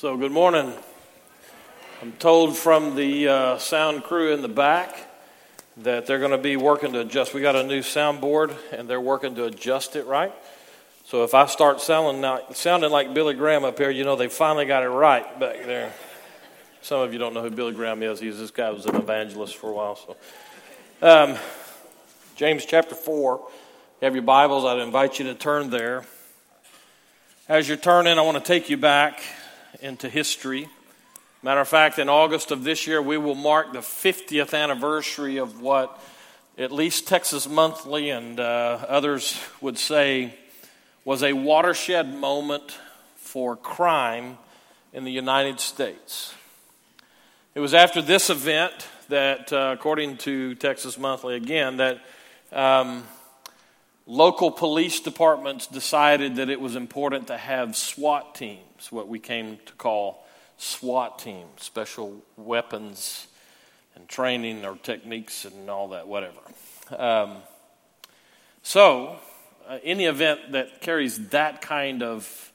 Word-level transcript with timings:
So, 0.00 0.16
good 0.16 0.32
morning. 0.32 0.72
I'm 2.00 2.12
told 2.12 2.56
from 2.56 2.96
the 2.96 3.28
uh, 3.28 3.58
sound 3.58 4.02
crew 4.02 4.32
in 4.32 4.40
the 4.40 4.48
back 4.48 4.96
that 5.76 6.06
they're 6.06 6.18
going 6.18 6.30
to 6.30 6.38
be 6.38 6.56
working 6.56 6.94
to 6.94 7.00
adjust. 7.00 7.34
We 7.34 7.42
got 7.42 7.54
a 7.54 7.62
new 7.62 7.80
soundboard, 7.80 8.56
and 8.72 8.88
they're 8.88 8.98
working 8.98 9.34
to 9.34 9.44
adjust 9.44 9.96
it 9.96 10.06
right. 10.06 10.32
So, 11.04 11.22
if 11.22 11.34
I 11.34 11.44
start 11.44 11.82
sounding 11.82 12.22
like, 12.22 12.56
sounding 12.56 12.90
like 12.90 13.12
Billy 13.12 13.34
Graham 13.34 13.62
up 13.62 13.76
here, 13.76 13.90
you 13.90 14.04
know 14.04 14.16
they 14.16 14.28
finally 14.28 14.64
got 14.64 14.84
it 14.84 14.88
right 14.88 15.38
back 15.38 15.66
there. 15.66 15.92
Some 16.80 17.02
of 17.02 17.12
you 17.12 17.18
don't 17.18 17.34
know 17.34 17.42
who 17.42 17.50
Billy 17.50 17.74
Graham 17.74 18.02
is. 18.02 18.20
He's 18.20 18.38
this 18.38 18.50
guy 18.50 18.70
was 18.70 18.86
an 18.86 18.96
evangelist 18.96 19.54
for 19.58 19.68
a 19.68 19.74
while. 19.74 19.96
So, 19.96 20.16
um, 21.02 21.36
James 22.36 22.64
chapter 22.64 22.94
four. 22.94 23.46
You 24.00 24.06
have 24.06 24.14
your 24.14 24.22
Bibles. 24.22 24.64
I'd 24.64 24.78
invite 24.78 25.18
you 25.18 25.26
to 25.26 25.34
turn 25.34 25.68
there. 25.68 26.06
As 27.50 27.68
you're 27.68 27.76
turning, 27.76 28.18
I 28.18 28.22
want 28.22 28.42
to 28.42 28.42
take 28.42 28.70
you 28.70 28.78
back 28.78 29.20
into 29.80 30.08
history. 30.08 30.68
Matter 31.42 31.60
of 31.60 31.68
fact, 31.68 31.98
in 31.98 32.08
August 32.08 32.50
of 32.50 32.64
this 32.64 32.86
year, 32.86 33.00
we 33.00 33.16
will 33.16 33.34
mark 33.34 33.72
the 33.72 33.78
50th 33.78 34.52
anniversary 34.52 35.38
of 35.38 35.60
what 35.60 35.98
at 36.58 36.70
least 36.70 37.08
Texas 37.08 37.48
Monthly 37.48 38.10
and 38.10 38.38
uh, 38.38 38.84
others 38.88 39.40
would 39.60 39.78
say 39.78 40.34
was 41.04 41.22
a 41.22 41.32
watershed 41.32 42.14
moment 42.14 42.76
for 43.16 43.56
crime 43.56 44.36
in 44.92 45.04
the 45.04 45.10
United 45.10 45.60
States. 45.60 46.34
It 47.54 47.60
was 47.60 47.72
after 47.72 48.02
this 48.02 48.28
event 48.28 48.86
that, 49.08 49.52
uh, 49.52 49.74
according 49.76 50.18
to 50.18 50.54
Texas 50.56 50.98
Monthly 50.98 51.36
again, 51.36 51.78
that 51.78 52.00
um, 52.52 53.04
local 54.10 54.50
police 54.50 54.98
departments 54.98 55.68
decided 55.68 56.36
that 56.36 56.50
it 56.50 56.60
was 56.60 56.74
important 56.74 57.28
to 57.28 57.36
have 57.36 57.76
SWAT 57.76 58.34
teams 58.34 58.90
what 58.90 59.06
we 59.06 59.20
came 59.20 59.58
to 59.66 59.72
call 59.74 60.26
SWAT 60.58 61.20
teams, 61.20 61.62
special 61.62 62.20
weapons 62.36 63.28
and 63.94 64.08
training 64.08 64.64
or 64.64 64.76
techniques 64.76 65.44
and 65.44 65.70
all 65.70 65.88
that, 65.88 66.08
whatever. 66.08 66.40
Um, 66.96 67.36
so, 68.62 69.16
uh, 69.68 69.78
any 69.84 70.06
event 70.06 70.52
that 70.52 70.80
carries 70.80 71.28
that 71.28 71.60
kind 71.60 72.02
of 72.02 72.52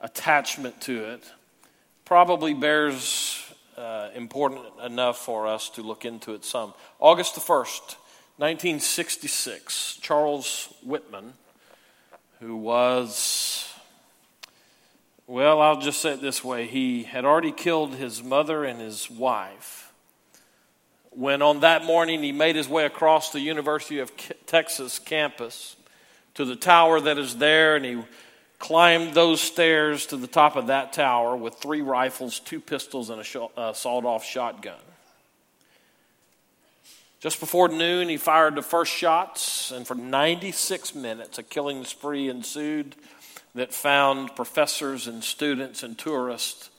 attachment 0.00 0.80
to 0.82 1.04
it 1.12 1.22
probably 2.04 2.54
bears 2.54 3.40
uh, 3.76 4.08
important 4.16 4.64
enough 4.84 5.18
for 5.18 5.46
us 5.46 5.70
to 5.70 5.82
look 5.82 6.04
into 6.04 6.34
it 6.34 6.44
some. 6.44 6.74
August 6.98 7.36
the 7.36 7.40
1st, 7.40 7.96
1966, 8.38 9.98
Charles 10.00 10.72
Whitman, 10.84 11.32
who 12.40 12.56
was 12.56 13.68
well, 15.26 15.60
I'll 15.60 15.80
just 15.80 16.00
say 16.00 16.14
it 16.14 16.22
this 16.22 16.42
way. 16.42 16.66
He 16.66 17.02
had 17.02 17.26
already 17.26 17.52
killed 17.52 17.96
his 17.96 18.22
mother 18.22 18.64
and 18.64 18.80
his 18.80 19.10
wife. 19.10 19.92
When 21.10 21.42
on 21.42 21.60
that 21.60 21.84
morning 21.84 22.22
he 22.22 22.32
made 22.32 22.56
his 22.56 22.66
way 22.66 22.86
across 22.86 23.30
the 23.30 23.40
University 23.40 23.98
of 23.98 24.10
Texas 24.46 24.98
campus 24.98 25.76
to 26.34 26.46
the 26.46 26.56
tower 26.56 26.98
that 27.00 27.18
is 27.18 27.36
there, 27.36 27.76
and 27.76 27.84
he 27.84 28.02
climbed 28.58 29.12
those 29.14 29.40
stairs 29.40 30.06
to 30.06 30.16
the 30.16 30.26
top 30.26 30.56
of 30.56 30.68
that 30.68 30.94
tower 30.94 31.36
with 31.36 31.56
three 31.56 31.82
rifles, 31.82 32.40
two 32.40 32.60
pistols, 32.60 33.10
and 33.10 33.20
a 33.20 33.40
uh, 33.58 33.72
sawed 33.74 34.06
off 34.06 34.24
shotgun. 34.24 34.78
Just 37.20 37.40
before 37.40 37.68
noon, 37.68 38.08
he 38.08 38.16
fired 38.16 38.54
the 38.54 38.62
first 38.62 38.92
shots, 38.92 39.72
and 39.72 39.84
for 39.84 39.96
96 39.96 40.94
minutes, 40.94 41.38
a 41.38 41.42
killing 41.42 41.84
spree 41.84 42.28
ensued 42.28 42.94
that 43.56 43.74
found 43.74 44.36
professors 44.36 45.08
and 45.08 45.24
students 45.24 45.82
and 45.82 45.98
tourists 45.98 46.70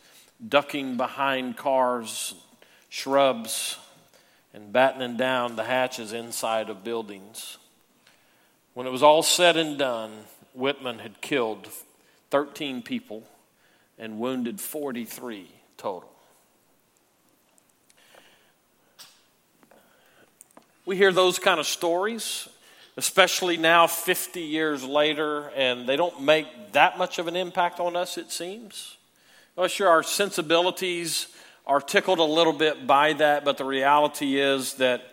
ducking 0.47 0.95
behind 0.95 1.57
cars, 1.57 2.35
shrubs, 2.87 3.77
and 4.53 4.71
battening 4.71 5.17
down 5.17 5.57
the 5.57 5.65
hatches 5.65 6.13
inside 6.13 6.69
of 6.69 6.85
buildings. 6.85 7.57
When 8.73 8.87
it 8.87 8.91
was 8.91 9.03
all 9.03 9.23
said 9.23 9.57
and 9.57 9.77
done, 9.77 10.11
Whitman 10.53 10.99
had 10.99 11.19
killed 11.19 11.67
13 12.31 12.81
people 12.81 13.23
and 13.97 14.19
wounded 14.19 14.61
43 14.61 15.51
total. 15.75 16.09
We 20.89 20.97
hear 20.97 21.11
those 21.11 21.37
kind 21.37 21.59
of 21.59 21.67
stories 21.67 22.49
especially 22.97 23.57
now 23.57 23.85
50 23.85 24.41
years 24.41 24.83
later, 24.83 25.51
and 25.55 25.87
they 25.87 25.95
don't 25.95 26.23
make 26.23 26.47
that 26.71 26.97
much 26.97 27.19
of 27.19 27.27
an 27.27 27.35
impact 27.35 27.79
on 27.79 27.95
us, 27.95 28.17
it 28.17 28.31
seems. 28.31 28.97
Well, 29.55 29.67
sure, 29.67 29.87
our 29.87 30.01
sensibilities 30.01 31.27
are 31.67 31.79
tickled 31.79 32.17
a 32.17 32.23
little 32.23 32.53
bit 32.53 32.87
by 32.87 33.13
that, 33.13 33.45
but 33.45 33.59
the 33.59 33.65
reality 33.65 34.39
is 34.39 34.73
that 34.77 35.03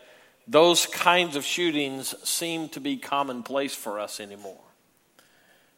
those 0.49 0.87
kinds 0.87 1.37
of 1.37 1.45
shootings 1.45 2.15
seem 2.27 2.71
to 2.71 2.81
be 2.81 2.97
commonplace 2.97 3.75
for 3.75 4.01
us 4.01 4.19
anymore. 4.19 4.65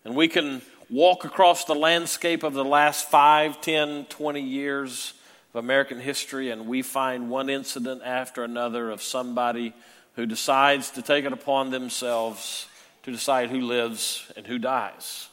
And 0.05 0.15
we 0.15 0.29
can 0.29 0.63
walk 0.89 1.25
across 1.25 1.65
the 1.65 1.75
landscape 1.75 2.45
of 2.45 2.55
the 2.55 2.65
last 2.65 3.11
5, 3.11 3.61
10, 3.61 4.05
20 4.05 4.41
years 4.41 5.15
of 5.53 5.65
American 5.65 6.01
history, 6.01 6.51
and 6.51 6.67
we 6.67 6.83
find 6.83 7.31
one 7.31 7.49
incident 7.49 8.03
after 8.05 8.45
another 8.45 8.91
of 8.91 9.03
somebody 9.03 9.75
who 10.15 10.27
decides 10.27 10.91
to 10.91 11.03
take 11.03 11.25
it 11.25 11.33
upon 11.33 11.71
themselves 11.71 12.67
to 13.05 13.11
decide 13.13 13.51
who 13.51 13.61
lives 13.61 14.31
and 14.37 14.47
who 14.47 14.59
dies. 14.59 15.29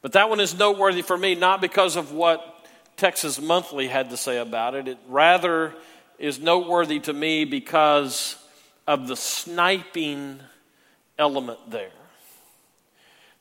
But 0.00 0.12
that 0.12 0.30
one 0.30 0.40
is 0.40 0.56
noteworthy 0.56 1.02
for 1.02 1.18
me, 1.18 1.34
not 1.34 1.60
because 1.60 1.96
of 1.96 2.12
what 2.12 2.66
Texas 2.96 3.40
Monthly 3.40 3.88
had 3.88 4.10
to 4.10 4.16
say 4.16 4.38
about 4.38 4.74
it. 4.74 4.88
It 4.88 4.98
rather 5.08 5.74
is 6.18 6.38
noteworthy 6.38 7.00
to 7.00 7.12
me 7.12 7.44
because 7.44 8.36
of 8.86 9.08
the 9.08 9.16
sniping 9.16 10.40
element 11.18 11.58
there. 11.70 11.90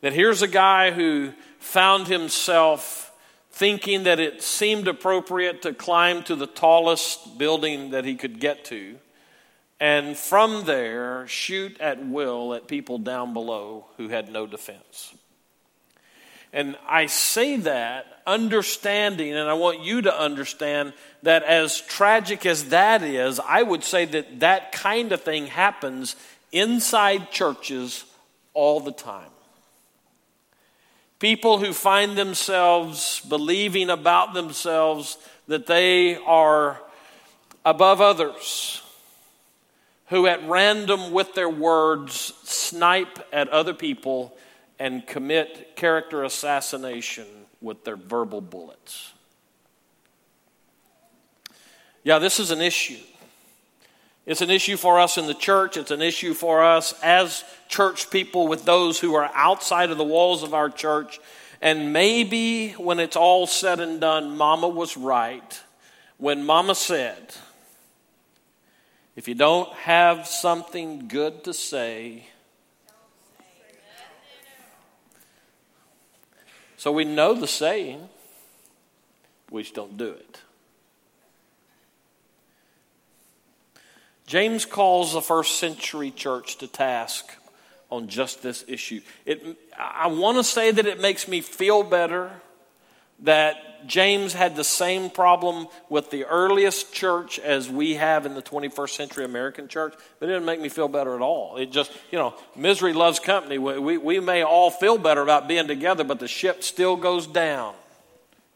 That 0.01 0.13
here's 0.13 0.41
a 0.41 0.47
guy 0.47 0.91
who 0.91 1.31
found 1.59 2.07
himself 2.07 3.11
thinking 3.55 4.03
that 4.03 4.19
it 4.19 4.41
seemed 4.41 4.87
appropriate 4.87 5.61
to 5.63 5.73
climb 5.73 6.23
to 6.23 6.35
the 6.35 6.47
tallest 6.47 7.37
building 7.37 7.91
that 7.91 8.05
he 8.05 8.15
could 8.15 8.39
get 8.39 8.65
to 8.65 8.97
and 9.79 10.17
from 10.17 10.65
there 10.65 11.27
shoot 11.27 11.79
at 11.79 12.05
will 12.05 12.53
at 12.53 12.67
people 12.67 12.97
down 12.97 13.33
below 13.33 13.85
who 13.97 14.07
had 14.09 14.29
no 14.29 14.47
defense. 14.47 15.13
And 16.53 16.77
I 16.87 17.07
say 17.07 17.57
that 17.57 18.05
understanding, 18.25 19.33
and 19.33 19.49
I 19.49 19.53
want 19.53 19.81
you 19.81 20.01
to 20.03 20.19
understand 20.19 20.93
that 21.23 21.43
as 21.43 21.81
tragic 21.81 22.45
as 22.45 22.69
that 22.69 23.03
is, 23.03 23.41
I 23.41 23.61
would 23.61 23.83
say 23.83 24.05
that 24.05 24.39
that 24.39 24.71
kind 24.71 25.11
of 25.11 25.21
thing 25.21 25.47
happens 25.47 26.15
inside 26.53 27.31
churches 27.31 28.05
all 28.53 28.79
the 28.79 28.93
time. 28.93 29.34
People 31.19 31.59
who 31.59 31.73
find 31.73 32.17
themselves 32.17 33.21
believing 33.27 33.89
about 33.89 34.33
themselves 34.33 35.17
that 35.47 35.65
they 35.65 36.17
are 36.17 36.81
above 37.63 38.01
others 38.01 38.81
who 40.07 40.27
at 40.27 40.47
random 40.47 41.11
with 41.11 41.33
their 41.33 41.49
words 41.49 42.33
snipe 42.43 43.19
at 43.33 43.49
other 43.49 43.73
people 43.73 44.35
and 44.77 45.05
commit 45.07 45.75
character 45.75 46.23
assassination 46.23 47.25
with 47.61 47.83
their 47.83 47.95
verbal 47.95 48.41
bullets. 48.41 49.13
Yeah, 52.03 52.19
this 52.19 52.39
is 52.39 52.51
an 52.51 52.61
issue. 52.61 53.01
It's 54.25 54.41
an 54.41 54.49
issue 54.49 54.75
for 54.75 54.99
us 54.99 55.17
in 55.17 55.27
the 55.27 55.35
church. 55.35 55.77
It's 55.77 55.91
an 55.91 56.01
issue 56.01 56.33
for 56.33 56.63
us 56.63 56.93
as 57.03 57.43
church 57.67 58.09
people 58.09 58.47
with 58.47 58.65
those 58.65 58.99
who 58.99 59.13
are 59.13 59.29
outside 59.33 59.91
of 59.91 59.97
the 59.97 60.03
walls 60.03 60.41
of 60.41 60.53
our 60.53 60.69
church. 60.69 61.19
And 61.61 61.93
maybe 61.93 62.71
when 62.71 62.99
it's 62.99 63.15
all 63.15 63.45
said 63.45 63.79
and 63.79 64.01
done, 64.01 64.35
Mama 64.35 64.67
was 64.67 64.97
right 64.97 65.61
when 66.17 66.45
Mama 66.45 66.75
said, 66.75 67.35
if 69.15 69.27
you 69.27 69.35
don't 69.35 69.71
have 69.73 70.27
something 70.27 71.07
good 71.07 71.43
to 71.43 71.53
say, 71.53 72.27
so 76.77 76.91
we 76.91 77.05
know 77.05 77.33
the 77.33 77.47
saying, 77.47 78.09
we 79.51 79.63
just 79.63 79.75
don't 79.75 79.97
do 79.97 80.09
it. 80.09 80.41
James 84.25 84.65
calls 84.65 85.13
the 85.13 85.21
first 85.21 85.59
century 85.59 86.11
church 86.11 86.57
to 86.57 86.67
task 86.67 87.31
on 87.91 88.07
just 88.07 88.41
this 88.41 88.65
issue. 88.67 89.01
It, 89.25 89.57
I 89.77 90.07
want 90.07 90.37
to 90.37 90.43
say 90.43 90.71
that 90.71 90.85
it 90.85 90.99
makes 90.99 91.27
me 91.27 91.41
feel 91.41 91.83
better 91.83 92.31
that 93.19 93.87
James 93.87 94.33
had 94.33 94.55
the 94.55 94.63
same 94.63 95.09
problem 95.09 95.67
with 95.89 96.09
the 96.09 96.25
earliest 96.25 96.91
church 96.91 97.39
as 97.39 97.69
we 97.69 97.93
have 97.95 98.25
in 98.25 98.33
the 98.33 98.41
21st 98.41 98.89
century 98.89 99.25
American 99.25 99.67
church, 99.67 99.93
but 100.19 100.27
it 100.27 100.33
didn't 100.33 100.45
make 100.45 100.59
me 100.59 100.69
feel 100.69 100.87
better 100.87 101.15
at 101.15 101.21
all. 101.21 101.57
It 101.57 101.71
just, 101.71 101.91
you 102.11 102.17
know, 102.17 102.33
misery 102.55 102.93
loves 102.93 103.19
company. 103.19 103.57
We, 103.57 103.97
we 103.97 104.19
may 104.19 104.43
all 104.43 104.71
feel 104.71 104.97
better 104.97 105.21
about 105.21 105.47
being 105.47 105.67
together, 105.67 106.03
but 106.03 106.19
the 106.19 106.27
ship 106.27 106.63
still 106.63 106.95
goes 106.95 107.27
down 107.27 107.75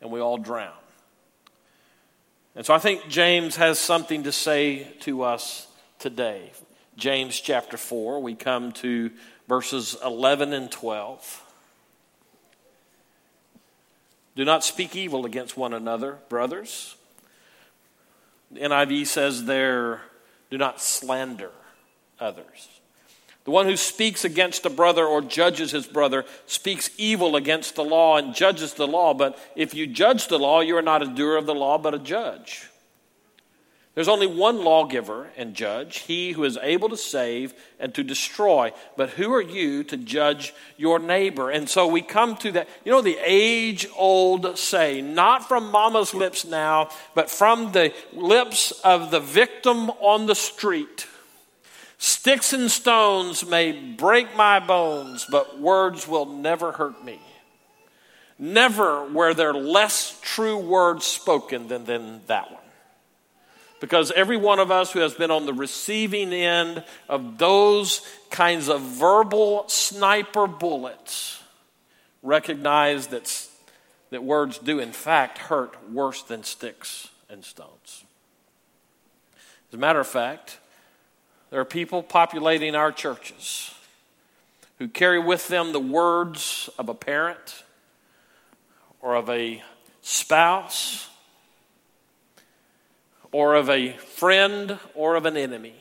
and 0.01 0.11
we 0.11 0.19
all 0.19 0.37
drown. 0.37 0.73
And 2.59 2.65
so 2.65 2.73
I 2.73 2.77
think 2.77 3.07
James 3.07 3.55
has 3.55 3.79
something 3.79 4.23
to 4.23 4.33
say 4.33 4.83
to 4.99 5.23
us 5.23 5.65
today. 5.97 6.51
James 6.97 7.39
chapter 7.39 7.77
4, 7.77 8.21
we 8.21 8.35
come 8.35 8.73
to 8.73 9.11
verses 9.47 9.95
11 10.03 10.51
and 10.51 10.69
12. 10.69 11.41
Do 14.35 14.43
not 14.43 14.65
speak 14.65 14.93
evil 14.93 15.25
against 15.25 15.55
one 15.55 15.73
another, 15.73 16.17
brothers. 16.27 16.97
The 18.51 18.59
NIV 18.59 19.07
says 19.07 19.45
there, 19.45 20.01
do 20.51 20.57
not 20.57 20.81
slander 20.81 21.51
others. 22.19 22.67
The 23.49 23.53
one 23.53 23.65
who 23.65 23.77
speaks 23.77 24.25
against 24.25 24.67
a 24.67 24.69
brother 24.69 25.03
or 25.03 25.23
judges 25.23 25.71
his 25.71 25.87
brother 25.87 26.23
speaks 26.45 26.91
evil 26.99 27.35
against 27.35 27.73
the 27.73 27.83
law 27.83 28.17
and 28.17 28.35
judges 28.35 28.75
the 28.75 28.85
law. 28.85 29.15
But 29.15 29.39
if 29.55 29.73
you 29.73 29.87
judge 29.87 30.27
the 30.27 30.37
law, 30.37 30.59
you 30.59 30.77
are 30.77 30.83
not 30.83 31.01
a 31.01 31.07
doer 31.07 31.35
of 31.35 31.47
the 31.47 31.55
law, 31.55 31.79
but 31.79 31.95
a 31.95 31.97
judge. 31.97 32.67
There's 33.95 34.07
only 34.07 34.27
one 34.27 34.63
lawgiver 34.63 35.31
and 35.35 35.55
judge, 35.55 36.01
he 36.01 36.33
who 36.33 36.43
is 36.43 36.59
able 36.61 36.89
to 36.89 36.95
save 36.95 37.55
and 37.79 37.91
to 37.95 38.03
destroy. 38.03 38.71
But 38.95 39.09
who 39.09 39.33
are 39.33 39.41
you 39.41 39.83
to 39.85 39.97
judge 39.97 40.53
your 40.77 40.99
neighbor? 40.99 41.49
And 41.49 41.67
so 41.67 41.87
we 41.87 42.03
come 42.03 42.37
to 42.37 42.51
that, 42.51 42.69
you 42.85 42.91
know, 42.91 43.01
the 43.01 43.17
age 43.25 43.87
old 43.95 44.59
saying, 44.59 45.15
not 45.15 45.47
from 45.47 45.71
mama's 45.71 46.13
lips 46.13 46.45
now, 46.45 46.89
but 47.15 47.31
from 47.31 47.71
the 47.71 47.95
lips 48.13 48.73
of 48.83 49.09
the 49.09 49.19
victim 49.19 49.89
on 49.89 50.27
the 50.27 50.35
street. 50.35 51.07
Sticks 52.01 52.53
and 52.53 52.71
stones 52.71 53.45
may 53.45 53.73
break 53.73 54.33
my 54.37 54.61
bones, 54.61 55.27
but 55.29 55.59
words 55.59 56.07
will 56.07 56.25
never 56.25 56.71
hurt 56.71 57.03
me. 57.03 57.19
Never 58.37 59.03
were 59.03 59.33
there 59.33 59.53
less 59.53 60.17
true 60.21 60.57
words 60.57 61.05
spoken 61.05 61.67
than, 61.67 61.83
than 61.83 62.21
that 62.27 62.51
one. 62.53 62.61
Because 63.81 64.11
every 64.11 64.37
one 64.37 64.59
of 64.59 64.71
us 64.71 64.93
who 64.93 64.99
has 64.99 65.13
been 65.13 65.29
on 65.29 65.45
the 65.45 65.53
receiving 65.53 66.31
end 66.31 66.85
of 67.09 67.37
those 67.37 68.01
kinds 68.29 68.69
of 68.69 68.79
verbal 68.79 69.67
sniper 69.67 70.47
bullets 70.47 71.43
recognize 72.23 73.07
that, 73.07 73.45
that 74.09 74.23
words 74.23 74.57
do, 74.57 74.79
in 74.79 74.93
fact, 74.93 75.37
hurt 75.37 75.75
worse 75.91 76.23
than 76.23 76.45
sticks 76.45 77.09
and 77.29 77.43
stones. 77.43 78.05
As 79.67 79.73
a 79.73 79.77
matter 79.77 79.99
of 79.99 80.07
fact, 80.07 80.58
there 81.49 81.59
are 81.59 81.65
people 81.65 82.03
populating 82.03 82.75
our 82.75 82.91
churches 82.91 83.73
who 84.77 84.87
carry 84.87 85.19
with 85.19 85.47
them 85.47 85.73
the 85.73 85.79
words 85.79 86.69
of 86.77 86.89
a 86.89 86.93
parent 86.93 87.63
or 89.01 89.15
of 89.15 89.29
a 89.29 89.61
spouse 90.01 91.09
or 93.31 93.55
of 93.55 93.69
a 93.69 93.93
friend 93.93 94.79
or 94.95 95.15
of 95.15 95.25
an 95.25 95.37
enemy. 95.37 95.75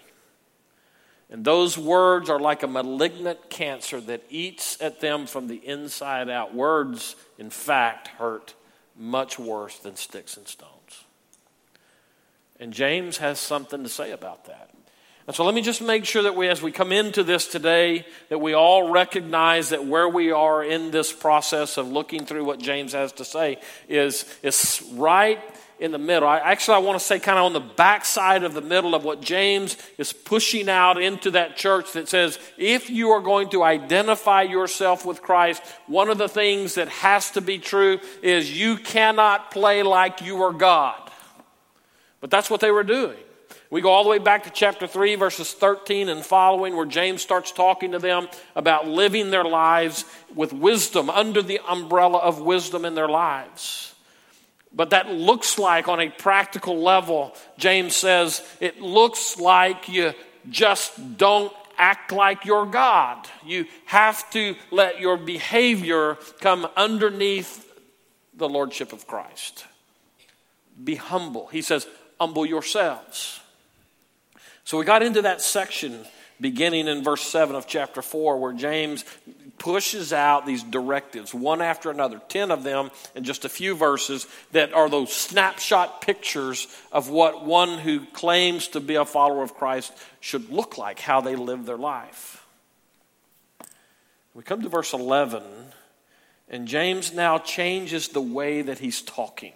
And 1.30 1.44
those 1.44 1.76
words 1.76 2.30
are 2.30 2.40
like 2.40 2.62
a 2.62 2.66
malignant 2.66 3.50
cancer 3.50 4.00
that 4.02 4.22
eats 4.30 4.80
at 4.80 5.00
them 5.00 5.26
from 5.26 5.46
the 5.46 5.56
inside 5.56 6.30
out. 6.30 6.54
Words, 6.54 7.16
in 7.38 7.50
fact, 7.50 8.08
hurt 8.08 8.54
much 8.96 9.38
worse 9.38 9.78
than 9.78 9.96
sticks 9.96 10.36
and 10.36 10.48
stones. 10.48 11.04
And 12.58 12.72
James 12.72 13.18
has 13.18 13.38
something 13.38 13.82
to 13.82 13.88
say 13.88 14.10
about 14.10 14.46
that. 14.46 14.70
And 15.28 15.36
so 15.36 15.44
let 15.44 15.54
me 15.54 15.60
just 15.60 15.82
make 15.82 16.06
sure 16.06 16.22
that 16.22 16.34
we, 16.34 16.48
as 16.48 16.62
we 16.62 16.72
come 16.72 16.90
into 16.90 17.22
this 17.22 17.46
today, 17.46 18.06
that 18.30 18.38
we 18.38 18.54
all 18.54 18.90
recognize 18.90 19.68
that 19.68 19.84
where 19.84 20.08
we 20.08 20.32
are 20.32 20.64
in 20.64 20.90
this 20.90 21.12
process 21.12 21.76
of 21.76 21.86
looking 21.86 22.24
through 22.24 22.46
what 22.46 22.58
James 22.58 22.94
has 22.94 23.12
to 23.12 23.26
say 23.26 23.58
is, 23.90 24.24
is 24.42 24.82
right 24.94 25.38
in 25.78 25.92
the 25.92 25.98
middle. 25.98 26.26
I, 26.26 26.38
actually, 26.38 26.76
I 26.76 26.78
want 26.78 26.98
to 26.98 27.04
say 27.04 27.20
kind 27.20 27.38
of 27.38 27.44
on 27.44 27.52
the 27.52 27.60
backside 27.60 28.42
of 28.42 28.54
the 28.54 28.62
middle 28.62 28.94
of 28.94 29.04
what 29.04 29.20
James 29.20 29.76
is 29.98 30.14
pushing 30.14 30.70
out 30.70 30.98
into 30.98 31.32
that 31.32 31.58
church 31.58 31.92
that 31.92 32.08
says, 32.08 32.38
if 32.56 32.88
you 32.88 33.10
are 33.10 33.20
going 33.20 33.50
to 33.50 33.62
identify 33.62 34.40
yourself 34.40 35.04
with 35.04 35.20
Christ, 35.20 35.62
one 35.86 36.08
of 36.08 36.16
the 36.16 36.30
things 36.30 36.76
that 36.76 36.88
has 36.88 37.32
to 37.32 37.42
be 37.42 37.58
true 37.58 38.00
is 38.22 38.58
you 38.58 38.78
cannot 38.78 39.50
play 39.50 39.82
like 39.82 40.22
you 40.22 40.42
are 40.42 40.54
God. 40.54 40.98
But 42.22 42.30
that's 42.30 42.48
what 42.48 42.60
they 42.60 42.70
were 42.70 42.82
doing. 42.82 43.18
We 43.70 43.82
go 43.82 43.90
all 43.90 44.02
the 44.02 44.08
way 44.08 44.18
back 44.18 44.44
to 44.44 44.50
chapter 44.50 44.86
3, 44.86 45.16
verses 45.16 45.52
13 45.52 46.08
and 46.08 46.24
following, 46.24 46.74
where 46.74 46.86
James 46.86 47.20
starts 47.20 47.52
talking 47.52 47.92
to 47.92 47.98
them 47.98 48.28
about 48.56 48.88
living 48.88 49.30
their 49.30 49.44
lives 49.44 50.06
with 50.34 50.54
wisdom, 50.54 51.10
under 51.10 51.42
the 51.42 51.60
umbrella 51.68 52.18
of 52.18 52.40
wisdom 52.40 52.86
in 52.86 52.94
their 52.94 53.08
lives. 53.08 53.94
But 54.72 54.90
that 54.90 55.10
looks 55.10 55.58
like, 55.58 55.86
on 55.86 56.00
a 56.00 56.08
practical 56.08 56.78
level, 56.80 57.34
James 57.58 57.94
says, 57.94 58.42
it 58.60 58.80
looks 58.80 59.38
like 59.38 59.88
you 59.88 60.14
just 60.48 61.18
don't 61.18 61.52
act 61.76 62.10
like 62.10 62.46
you're 62.46 62.66
God. 62.66 63.28
You 63.44 63.66
have 63.84 64.28
to 64.30 64.56
let 64.70 64.98
your 64.98 65.18
behavior 65.18 66.16
come 66.40 66.66
underneath 66.74 67.70
the 68.34 68.48
Lordship 68.48 68.92
of 68.94 69.06
Christ. 69.06 69.66
Be 70.82 70.94
humble. 70.94 71.48
He 71.48 71.60
says, 71.60 71.86
humble 72.18 72.46
yourselves. 72.46 73.40
So 74.68 74.76
we 74.76 74.84
got 74.84 75.02
into 75.02 75.22
that 75.22 75.40
section 75.40 76.04
beginning 76.42 76.88
in 76.88 77.02
verse 77.02 77.22
7 77.22 77.56
of 77.56 77.66
chapter 77.66 78.02
4 78.02 78.36
where 78.36 78.52
James 78.52 79.02
pushes 79.56 80.12
out 80.12 80.44
these 80.44 80.62
directives 80.62 81.32
one 81.32 81.62
after 81.62 81.90
another 81.90 82.20
10 82.28 82.50
of 82.50 82.64
them 82.64 82.90
in 83.14 83.24
just 83.24 83.46
a 83.46 83.48
few 83.48 83.74
verses 83.74 84.26
that 84.52 84.74
are 84.74 84.90
those 84.90 85.10
snapshot 85.10 86.02
pictures 86.02 86.66
of 86.92 87.08
what 87.08 87.46
one 87.46 87.78
who 87.78 88.04
claims 88.12 88.68
to 88.68 88.80
be 88.80 88.96
a 88.96 89.06
follower 89.06 89.42
of 89.42 89.54
Christ 89.54 89.90
should 90.20 90.50
look 90.50 90.76
like 90.76 91.00
how 91.00 91.22
they 91.22 91.34
live 91.34 91.64
their 91.64 91.78
life. 91.78 92.44
We 94.34 94.42
come 94.42 94.60
to 94.60 94.68
verse 94.68 94.92
11 94.92 95.42
and 96.50 96.68
James 96.68 97.14
now 97.14 97.38
changes 97.38 98.08
the 98.08 98.20
way 98.20 98.60
that 98.60 98.80
he's 98.80 99.00
talking 99.00 99.54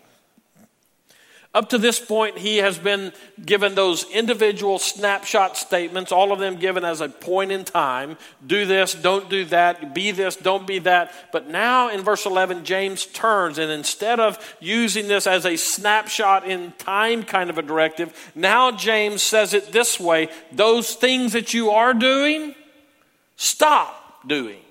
up 1.55 1.69
to 1.69 1.79
this 1.79 2.01
point, 2.01 2.39
he 2.39 2.59
has 2.59 2.79
been 2.79 3.13
given 3.45 3.75
those 3.75 4.05
individual 4.11 4.79
snapshot 4.79 5.59
statements, 5.59 6.11
all 6.11 6.33
of 6.33 6.39
them 6.39 6.57
given 6.57 6.83
as 6.83 7.03
a 7.03 7.11
point 7.11 7.53
in 7.53 7.63
time. 7.65 8.17
Do 8.47 8.65
this, 8.65 8.95
don't 8.95 9.29
do 9.29 9.45
that, 9.47 9.93
be 9.93 10.13
this, 10.13 10.35
don't 10.35 10.67
be 10.67 10.79
that. 10.81 11.13
But 11.31 11.51
now 11.51 11.91
in 11.91 12.01
verse 12.01 12.25
11, 12.25 12.65
James 12.65 13.05
turns, 13.05 13.59
and 13.59 13.71
instead 13.71 14.19
of 14.19 14.57
using 14.61 15.09
this 15.09 15.27
as 15.27 15.45
a 15.45 15.57
snapshot 15.57 16.49
in 16.49 16.73
time 16.79 17.23
kind 17.23 17.51
of 17.51 17.59
a 17.59 17.63
directive, 17.63 18.33
now 18.35 18.71
James 18.71 19.23
says 19.23 19.53
it 19.53 19.73
this 19.73 20.01
way 20.01 20.31
those 20.53 20.95
things 20.95 21.35
that 21.35 21.53
you 21.53 21.71
are 21.71 21.93
doing, 21.93 22.55
stop 23.37 24.27
doing. 24.27 24.62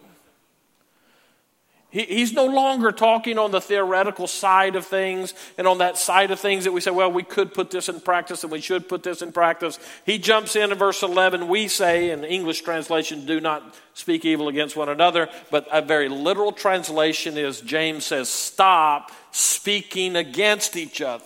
He, 1.91 2.03
he's 2.03 2.31
no 2.31 2.45
longer 2.45 2.91
talking 2.91 3.37
on 3.37 3.51
the 3.51 3.61
theoretical 3.61 4.25
side 4.25 4.75
of 4.75 4.85
things 4.85 5.33
and 5.57 5.67
on 5.67 5.79
that 5.79 5.97
side 5.97 6.31
of 6.31 6.39
things 6.39 6.63
that 6.63 6.71
we 6.71 6.81
say, 6.81 6.89
well, 6.89 7.11
we 7.11 7.23
could 7.23 7.53
put 7.53 7.69
this 7.69 7.89
in 7.89 7.99
practice 7.99 8.43
and 8.43 8.51
we 8.51 8.61
should 8.61 8.87
put 8.87 9.03
this 9.03 9.21
in 9.21 9.31
practice. 9.33 9.77
He 10.05 10.17
jumps 10.17 10.55
in 10.55 10.71
in 10.71 10.77
verse 10.77 11.03
11. 11.03 11.49
We 11.49 11.67
say, 11.67 12.09
in 12.09 12.23
English 12.23 12.61
translation, 12.61 13.25
do 13.25 13.41
not 13.41 13.75
speak 13.93 14.23
evil 14.23 14.47
against 14.47 14.75
one 14.77 14.89
another. 14.89 15.29
But 15.51 15.67
a 15.71 15.81
very 15.81 16.07
literal 16.07 16.53
translation 16.53 17.37
is 17.37 17.59
James 17.59 18.05
says, 18.05 18.29
stop 18.29 19.11
speaking 19.31 20.15
against 20.15 20.77
each 20.77 21.01
other. 21.01 21.25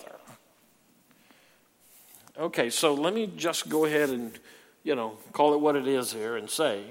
Okay, 2.38 2.68
so 2.68 2.92
let 2.92 3.14
me 3.14 3.32
just 3.36 3.68
go 3.68 3.84
ahead 3.86 4.10
and, 4.10 4.36
you 4.82 4.94
know, 4.94 5.16
call 5.32 5.54
it 5.54 5.60
what 5.60 5.76
it 5.76 5.86
is 5.86 6.12
here 6.12 6.36
and 6.36 6.50
say 6.50 6.84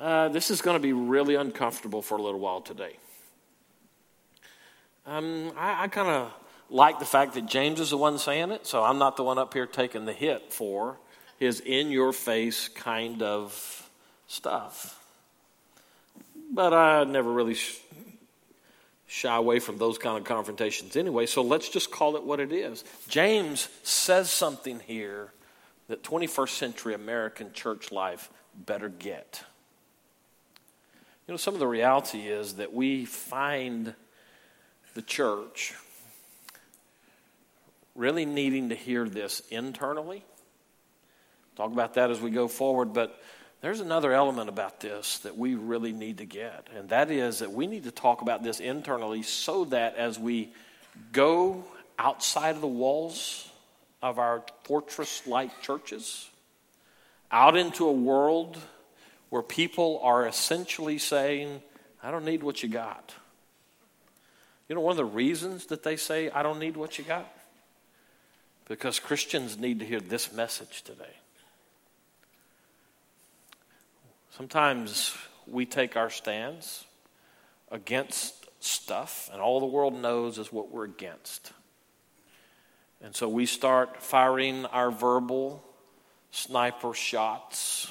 uh, 0.00 0.28
this 0.28 0.50
is 0.50 0.62
going 0.62 0.76
to 0.76 0.82
be 0.82 0.92
really 0.92 1.34
uncomfortable 1.34 2.02
for 2.02 2.18
a 2.18 2.22
little 2.22 2.40
while 2.40 2.60
today. 2.60 2.96
Um, 5.06 5.52
I, 5.56 5.84
I 5.84 5.88
kind 5.88 6.08
of 6.08 6.32
like 6.70 6.98
the 6.98 7.06
fact 7.06 7.34
that 7.34 7.46
James 7.46 7.80
is 7.80 7.90
the 7.90 7.96
one 7.96 8.18
saying 8.18 8.50
it, 8.50 8.66
so 8.66 8.82
I'm 8.82 8.98
not 8.98 9.16
the 9.16 9.24
one 9.24 9.38
up 9.38 9.54
here 9.54 9.66
taking 9.66 10.04
the 10.04 10.12
hit 10.12 10.52
for 10.52 10.98
his 11.38 11.60
in 11.60 11.90
your 11.90 12.12
face 12.12 12.68
kind 12.68 13.22
of 13.22 13.90
stuff. 14.26 15.02
But 16.52 16.74
I 16.74 17.04
never 17.04 17.32
really 17.32 17.54
sh- 17.54 17.78
shy 19.06 19.34
away 19.34 19.60
from 19.60 19.78
those 19.78 19.98
kind 19.98 20.18
of 20.18 20.24
confrontations 20.24 20.96
anyway, 20.96 21.26
so 21.26 21.42
let's 21.42 21.68
just 21.68 21.90
call 21.90 22.16
it 22.16 22.24
what 22.24 22.40
it 22.40 22.52
is. 22.52 22.84
James 23.08 23.68
says 23.82 24.30
something 24.30 24.80
here 24.80 25.32
that 25.88 26.02
21st 26.02 26.50
century 26.50 26.94
American 26.94 27.52
church 27.52 27.90
life 27.90 28.30
better 28.54 28.88
get. 28.88 29.42
You 31.28 31.34
know, 31.34 31.36
some 31.36 31.52
of 31.52 31.60
the 31.60 31.66
reality 31.66 32.20
is 32.20 32.54
that 32.54 32.72
we 32.72 33.04
find 33.04 33.94
the 34.94 35.02
church 35.02 35.74
really 37.94 38.24
needing 38.24 38.70
to 38.70 38.74
hear 38.74 39.06
this 39.06 39.42
internally. 39.50 40.24
Talk 41.54 41.70
about 41.70 41.94
that 41.94 42.10
as 42.10 42.18
we 42.18 42.30
go 42.30 42.48
forward, 42.48 42.94
but 42.94 43.20
there's 43.60 43.80
another 43.80 44.14
element 44.14 44.48
about 44.48 44.80
this 44.80 45.18
that 45.18 45.36
we 45.36 45.54
really 45.54 45.92
need 45.92 46.16
to 46.16 46.24
get, 46.24 46.68
and 46.74 46.88
that 46.88 47.10
is 47.10 47.40
that 47.40 47.52
we 47.52 47.66
need 47.66 47.84
to 47.84 47.90
talk 47.90 48.22
about 48.22 48.42
this 48.42 48.58
internally 48.58 49.22
so 49.22 49.66
that 49.66 49.96
as 49.96 50.18
we 50.18 50.48
go 51.12 51.62
outside 51.98 52.54
of 52.54 52.62
the 52.62 52.66
walls 52.66 53.46
of 54.00 54.18
our 54.18 54.42
fortress 54.64 55.26
like 55.26 55.60
churches, 55.60 56.26
out 57.30 57.54
into 57.54 57.86
a 57.86 57.92
world 57.92 58.56
where 59.30 59.42
people 59.42 60.00
are 60.02 60.26
essentially 60.26 60.98
saying, 60.98 61.62
I 62.02 62.10
don't 62.10 62.24
need 62.24 62.42
what 62.42 62.62
you 62.62 62.68
got. 62.68 63.14
You 64.68 64.74
know, 64.74 64.80
one 64.80 64.92
of 64.92 64.96
the 64.96 65.04
reasons 65.04 65.66
that 65.66 65.82
they 65.82 65.96
say, 65.96 66.30
I 66.30 66.42
don't 66.42 66.58
need 66.58 66.76
what 66.76 66.98
you 66.98 67.04
got? 67.04 67.30
Because 68.68 68.98
Christians 68.98 69.58
need 69.58 69.78
to 69.80 69.86
hear 69.86 70.00
this 70.00 70.32
message 70.32 70.82
today. 70.82 71.04
Sometimes 74.36 75.16
we 75.46 75.66
take 75.66 75.96
our 75.96 76.10
stands 76.10 76.84
against 77.70 78.46
stuff, 78.60 79.30
and 79.32 79.40
all 79.40 79.60
the 79.60 79.66
world 79.66 79.94
knows 79.94 80.38
is 80.38 80.52
what 80.52 80.70
we're 80.70 80.84
against. 80.84 81.52
And 83.02 83.14
so 83.14 83.28
we 83.28 83.46
start 83.46 84.02
firing 84.02 84.66
our 84.66 84.90
verbal 84.90 85.64
sniper 86.30 86.94
shots 86.94 87.90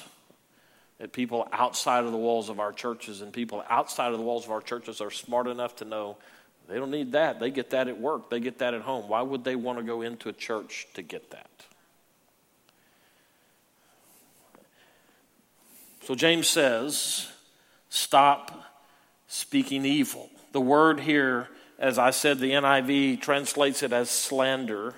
at 1.00 1.12
people 1.12 1.46
outside 1.52 2.04
of 2.04 2.12
the 2.12 2.18
walls 2.18 2.48
of 2.48 2.58
our 2.58 2.72
churches, 2.72 3.20
and 3.20 3.32
people 3.32 3.64
outside 3.68 4.12
of 4.12 4.18
the 4.18 4.24
walls 4.24 4.44
of 4.44 4.50
our 4.50 4.60
churches 4.60 5.00
are 5.00 5.10
smart 5.10 5.46
enough 5.46 5.76
to 5.76 5.84
know 5.84 6.16
they 6.68 6.76
don't 6.76 6.90
need 6.90 7.12
that. 7.12 7.40
They 7.40 7.50
get 7.50 7.70
that 7.70 7.88
at 7.88 7.98
work, 7.98 8.30
they 8.30 8.40
get 8.40 8.58
that 8.58 8.74
at 8.74 8.82
home. 8.82 9.08
Why 9.08 9.22
would 9.22 9.44
they 9.44 9.56
want 9.56 9.78
to 9.78 9.84
go 9.84 10.02
into 10.02 10.28
a 10.28 10.32
church 10.32 10.86
to 10.94 11.02
get 11.02 11.30
that? 11.30 11.48
So 16.02 16.14
James 16.14 16.48
says, 16.48 17.28
stop 17.90 18.64
speaking 19.26 19.84
evil. 19.84 20.30
The 20.52 20.60
word 20.60 21.00
here, 21.00 21.48
as 21.78 21.98
I 21.98 22.10
said, 22.10 22.38
the 22.38 22.52
NIV 22.52 23.20
translates 23.20 23.82
it 23.82 23.92
as 23.92 24.08
slander. 24.08 24.94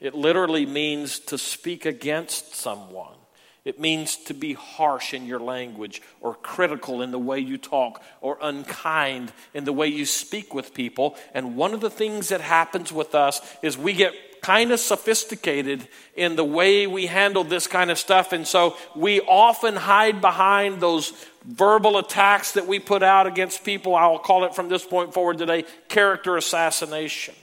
It 0.00 0.14
literally 0.14 0.66
means 0.66 1.18
to 1.20 1.38
speak 1.38 1.86
against 1.86 2.54
someone. 2.54 3.16
It 3.64 3.80
means 3.80 4.16
to 4.24 4.34
be 4.34 4.52
harsh 4.52 5.14
in 5.14 5.24
your 5.24 5.40
language, 5.40 6.02
or 6.20 6.34
critical 6.34 7.00
in 7.00 7.10
the 7.10 7.18
way 7.18 7.38
you 7.38 7.56
talk, 7.56 8.02
or 8.20 8.36
unkind 8.42 9.32
in 9.54 9.64
the 9.64 9.72
way 9.72 9.88
you 9.88 10.04
speak 10.04 10.52
with 10.52 10.74
people. 10.74 11.16
And 11.32 11.56
one 11.56 11.72
of 11.72 11.80
the 11.80 11.90
things 11.90 12.28
that 12.28 12.42
happens 12.42 12.92
with 12.92 13.14
us 13.14 13.40
is 13.62 13.78
we 13.78 13.94
get 13.94 14.14
kind 14.42 14.72
of 14.72 14.78
sophisticated 14.78 15.88
in 16.14 16.36
the 16.36 16.44
way 16.44 16.86
we 16.86 17.06
handle 17.06 17.42
this 17.42 17.66
kind 17.66 17.90
of 17.90 17.98
stuff. 17.98 18.34
And 18.34 18.46
so 18.46 18.76
we 18.94 19.22
often 19.22 19.74
hide 19.74 20.20
behind 20.20 20.82
those 20.82 21.14
verbal 21.46 21.96
attacks 21.96 22.52
that 22.52 22.66
we 22.66 22.78
put 22.78 23.02
out 23.02 23.26
against 23.26 23.64
people. 23.64 23.94
I'll 23.94 24.18
call 24.18 24.44
it 24.44 24.54
from 24.54 24.68
this 24.68 24.84
point 24.84 25.14
forward 25.14 25.38
today 25.38 25.64
character 25.88 26.36
assassination. 26.36 27.34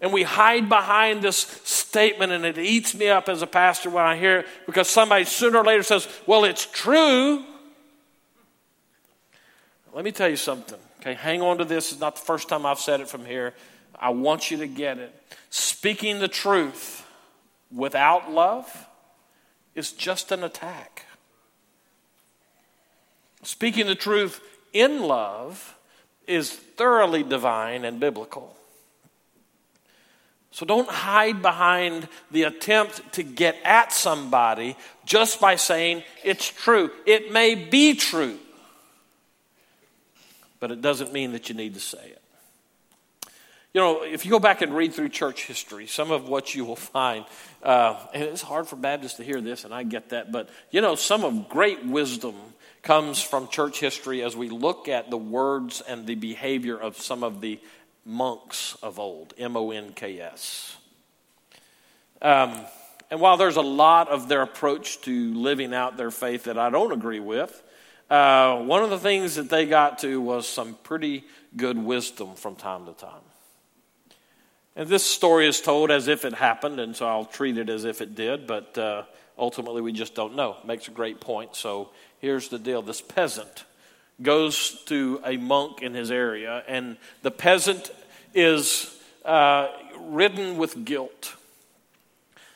And 0.00 0.12
we 0.12 0.22
hide 0.22 0.68
behind 0.68 1.22
this 1.22 1.42
statement, 1.92 2.32
and 2.32 2.46
it 2.46 2.56
eats 2.56 2.94
me 2.94 3.10
up 3.10 3.28
as 3.28 3.42
a 3.42 3.46
pastor 3.46 3.90
when 3.90 4.02
I 4.02 4.16
hear 4.16 4.38
it 4.38 4.46
because 4.64 4.88
somebody 4.88 5.26
sooner 5.26 5.58
or 5.58 5.64
later 5.64 5.82
says, 5.82 6.08
Well, 6.26 6.44
it's 6.44 6.64
true. 6.64 7.44
Let 9.92 10.02
me 10.02 10.10
tell 10.10 10.30
you 10.30 10.36
something. 10.36 10.78
Okay, 11.00 11.12
hang 11.12 11.42
on 11.42 11.58
to 11.58 11.66
this. 11.66 11.92
It's 11.92 12.00
not 12.00 12.14
the 12.14 12.22
first 12.22 12.48
time 12.48 12.64
I've 12.64 12.78
said 12.78 13.00
it 13.00 13.10
from 13.10 13.26
here. 13.26 13.52
I 13.94 14.08
want 14.08 14.50
you 14.50 14.56
to 14.58 14.66
get 14.66 14.96
it. 14.96 15.14
Speaking 15.50 16.18
the 16.18 16.28
truth 16.28 17.06
without 17.70 18.32
love 18.32 18.88
is 19.74 19.92
just 19.92 20.32
an 20.32 20.42
attack. 20.44 21.04
Speaking 23.42 23.86
the 23.86 23.94
truth 23.94 24.40
in 24.72 25.02
love 25.02 25.76
is 26.26 26.52
thoroughly 26.52 27.22
divine 27.22 27.84
and 27.84 28.00
biblical. 28.00 28.56
So 30.52 30.66
don't 30.66 30.88
hide 30.88 31.40
behind 31.40 32.08
the 32.30 32.42
attempt 32.42 33.14
to 33.14 33.22
get 33.22 33.56
at 33.64 33.90
somebody 33.90 34.76
just 35.06 35.40
by 35.40 35.56
saying 35.56 36.02
it's 36.22 36.46
true. 36.46 36.90
It 37.06 37.32
may 37.32 37.54
be 37.54 37.94
true, 37.94 38.38
but 40.60 40.70
it 40.70 40.82
doesn't 40.82 41.12
mean 41.12 41.32
that 41.32 41.48
you 41.48 41.54
need 41.54 41.72
to 41.74 41.80
say 41.80 42.04
it. 42.04 42.22
You 43.72 43.80
know, 43.80 44.02
if 44.02 44.26
you 44.26 44.30
go 44.30 44.38
back 44.38 44.60
and 44.60 44.76
read 44.76 44.92
through 44.92 45.08
church 45.08 45.46
history, 45.46 45.86
some 45.86 46.10
of 46.10 46.28
what 46.28 46.54
you 46.54 46.66
will 46.66 46.76
find, 46.76 47.24
uh, 47.62 47.98
and 48.12 48.22
it's 48.24 48.42
hard 48.42 48.68
for 48.68 48.76
Baptists 48.76 49.14
to 49.14 49.24
hear 49.24 49.40
this, 49.40 49.64
and 49.64 49.72
I 49.72 49.82
get 49.84 50.10
that, 50.10 50.30
but 50.30 50.50
you 50.70 50.82
know, 50.82 50.94
some 50.94 51.24
of 51.24 51.48
great 51.48 51.82
wisdom 51.82 52.34
comes 52.82 53.22
from 53.22 53.48
church 53.48 53.80
history 53.80 54.22
as 54.22 54.36
we 54.36 54.50
look 54.50 54.88
at 54.88 55.08
the 55.08 55.16
words 55.16 55.80
and 55.80 56.06
the 56.06 56.16
behavior 56.16 56.76
of 56.76 56.98
some 56.98 57.24
of 57.24 57.40
the 57.40 57.58
monks 58.04 58.76
of 58.82 58.98
old, 58.98 59.34
M 59.38 59.56
O 59.56 59.70
N 59.70 59.92
K 59.94 60.20
S. 60.20 60.76
Um, 62.20 62.56
and 63.10 63.20
while 63.20 63.36
there's 63.36 63.56
a 63.56 63.62
lot 63.62 64.08
of 64.08 64.28
their 64.28 64.42
approach 64.42 65.00
to 65.02 65.34
living 65.34 65.74
out 65.74 65.96
their 65.96 66.10
faith 66.10 66.44
that 66.44 66.56
I 66.56 66.70
don't 66.70 66.92
agree 66.92 67.20
with, 67.20 67.62
uh, 68.08 68.58
one 68.58 68.82
of 68.82 68.90
the 68.90 68.98
things 68.98 69.36
that 69.36 69.50
they 69.50 69.66
got 69.66 69.98
to 70.00 70.20
was 70.20 70.48
some 70.48 70.74
pretty 70.82 71.24
good 71.56 71.76
wisdom 71.76 72.34
from 72.34 72.56
time 72.56 72.86
to 72.86 72.92
time. 72.92 73.20
And 74.74 74.88
this 74.88 75.04
story 75.04 75.46
is 75.46 75.60
told 75.60 75.90
as 75.90 76.08
if 76.08 76.24
it 76.24 76.32
happened, 76.32 76.80
and 76.80 76.96
so 76.96 77.06
I'll 77.06 77.26
treat 77.26 77.58
it 77.58 77.68
as 77.68 77.84
if 77.84 78.00
it 78.00 78.14
did, 78.14 78.46
but 78.46 78.76
uh, 78.78 79.02
ultimately 79.36 79.82
we 79.82 79.92
just 79.92 80.14
don't 80.14 80.34
know. 80.34 80.56
Makes 80.64 80.88
a 80.88 80.92
great 80.92 81.20
point. 81.20 81.56
So 81.56 81.90
here's 82.18 82.48
the 82.48 82.58
deal 82.58 82.80
this 82.80 83.02
peasant 83.02 83.64
goes 84.20 84.82
to 84.86 85.20
a 85.24 85.36
monk 85.36 85.82
in 85.82 85.94
his 85.94 86.10
area, 86.10 86.62
and 86.68 86.96
the 87.22 87.30
peasant 87.30 87.90
is 88.34 88.98
uh, 89.24 89.68
ridden 89.98 90.58
with 90.58 90.84
guilt 90.84 91.34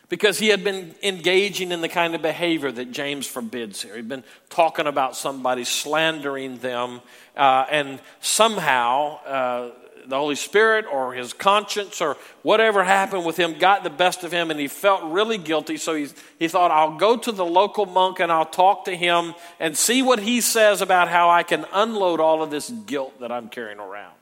because 0.09 0.39
he 0.39 0.49
had 0.49 0.63
been 0.63 0.95
engaging 1.03 1.73
in 1.73 1.81
the 1.81 1.89
kind 1.89 2.15
of 2.15 2.23
behavior 2.23 2.71
that 2.71 2.93
James 2.93 3.27
forbids 3.27 3.83
here. 3.83 3.97
He'd 3.97 4.09
been 4.09 4.25
talking 4.49 4.87
about 4.87 5.17
somebody, 5.17 5.65
slandering 5.65 6.59
them, 6.59 7.01
uh, 7.37 7.67
and 7.71 8.01
somehow 8.21 9.19
uh, 9.25 9.71
the 10.09 10.17
Holy 10.17 10.35
Spirit 10.35 10.87
or 10.91 11.13
his 11.15 11.33
conscience 11.33 12.01
or 12.01 12.17
whatever 12.43 12.85
happened 12.85 13.25
with 13.25 13.37
him 13.37 13.59
got 13.59 13.85
the 13.85 13.91
best 13.91 14.25
of 14.25 14.33
him 14.33 14.51
and 14.51 14.59
he 14.59 14.69
felt 14.69 15.03
really 15.05 15.39
guilty. 15.39 15.77
So 15.77 15.95
he, 15.95 16.09
he 16.39 16.49
thought, 16.49 16.71
I'll 16.71 16.97
go 16.97 17.17
to 17.17 17.33
the 17.33 17.45
local 17.45 17.87
monk 17.87 18.21
and 18.21 18.31
I'll 18.31 18.45
talk 18.45 18.85
to 18.87 18.97
him 18.97 19.35
and 19.59 19.77
see 19.77 20.03
what 20.03 20.21
he 20.21 20.41
says 20.41 20.81
about 20.81 21.09
how 21.09 21.31
I 21.31 21.43
can 21.43 21.65
unload 21.73 22.21
all 22.21 22.43
of 22.43 22.51
this 22.51 22.71
guilt 22.71 23.21
that 23.21 23.33
I'm 23.33 23.49
carrying 23.49 23.79
around. 23.79 24.13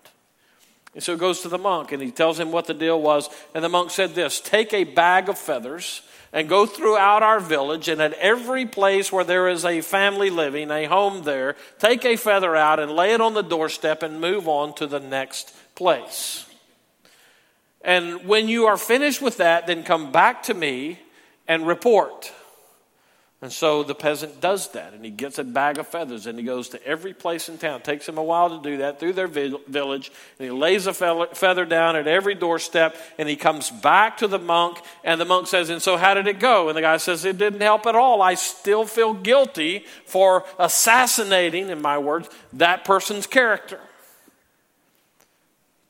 And 0.94 1.02
so 1.02 1.12
he 1.12 1.18
goes 1.18 1.40
to 1.40 1.48
the 1.48 1.58
monk 1.58 1.92
and 1.92 2.02
he 2.02 2.10
tells 2.10 2.38
him 2.38 2.52
what 2.52 2.66
the 2.66 2.74
deal 2.74 3.00
was. 3.00 3.28
And 3.54 3.64
the 3.64 3.68
monk 3.68 3.90
said 3.90 4.14
this 4.14 4.40
Take 4.40 4.72
a 4.72 4.84
bag 4.84 5.28
of 5.28 5.38
feathers 5.38 6.02
and 6.34 6.48
go 6.48 6.66
throughout 6.66 7.22
our 7.22 7.38
village, 7.38 7.88
and 7.88 8.02
at 8.02 8.12
every 8.14 8.66
place 8.66 9.12
where 9.12 9.22
there 9.22 9.48
is 9.48 9.64
a 9.64 9.80
family 9.80 10.30
living, 10.30 10.68
a 10.68 10.84
home 10.86 11.22
there, 11.22 11.54
take 11.78 12.04
a 12.04 12.16
feather 12.16 12.56
out 12.56 12.80
and 12.80 12.90
lay 12.90 13.12
it 13.14 13.20
on 13.20 13.34
the 13.34 13.42
doorstep 13.42 14.02
and 14.02 14.20
move 14.20 14.48
on 14.48 14.74
to 14.74 14.88
the 14.88 14.98
next 14.98 15.54
place. 15.74 16.46
And 17.82 18.26
when 18.26 18.48
you 18.48 18.66
are 18.66 18.78
finished 18.78 19.20
with 19.20 19.36
that, 19.36 19.66
then 19.66 19.82
come 19.82 20.10
back 20.10 20.44
to 20.44 20.54
me 20.54 20.98
and 21.46 21.66
report. 21.66 22.32
And 23.44 23.52
so 23.52 23.82
the 23.82 23.94
peasant 23.94 24.40
does 24.40 24.72
that, 24.72 24.94
and 24.94 25.04
he 25.04 25.10
gets 25.10 25.38
a 25.38 25.44
bag 25.44 25.76
of 25.76 25.86
feathers, 25.86 26.24
and 26.24 26.38
he 26.38 26.44
goes 26.46 26.70
to 26.70 26.82
every 26.82 27.12
place 27.12 27.50
in 27.50 27.58
town. 27.58 27.80
It 27.80 27.84
takes 27.84 28.08
him 28.08 28.16
a 28.16 28.22
while 28.22 28.48
to 28.48 28.62
do 28.66 28.78
that 28.78 28.98
through 28.98 29.12
their 29.12 29.26
village, 29.26 30.10
and 30.38 30.44
he 30.46 30.50
lays 30.50 30.86
a 30.86 30.94
feather 30.94 31.66
down 31.66 31.94
at 31.94 32.06
every 32.06 32.34
doorstep, 32.34 32.96
and 33.18 33.28
he 33.28 33.36
comes 33.36 33.70
back 33.70 34.16
to 34.16 34.28
the 34.28 34.38
monk, 34.38 34.78
and 35.04 35.20
the 35.20 35.26
monk 35.26 35.46
says, 35.46 35.68
And 35.68 35.82
so 35.82 35.98
how 35.98 36.14
did 36.14 36.26
it 36.26 36.40
go? 36.40 36.70
And 36.70 36.76
the 36.78 36.80
guy 36.80 36.96
says, 36.96 37.26
It 37.26 37.36
didn't 37.36 37.60
help 37.60 37.84
at 37.84 37.94
all. 37.94 38.22
I 38.22 38.32
still 38.32 38.86
feel 38.86 39.12
guilty 39.12 39.84
for 40.06 40.46
assassinating, 40.58 41.68
in 41.68 41.82
my 41.82 41.98
words, 41.98 42.30
that 42.54 42.86
person's 42.86 43.26
character. 43.26 43.78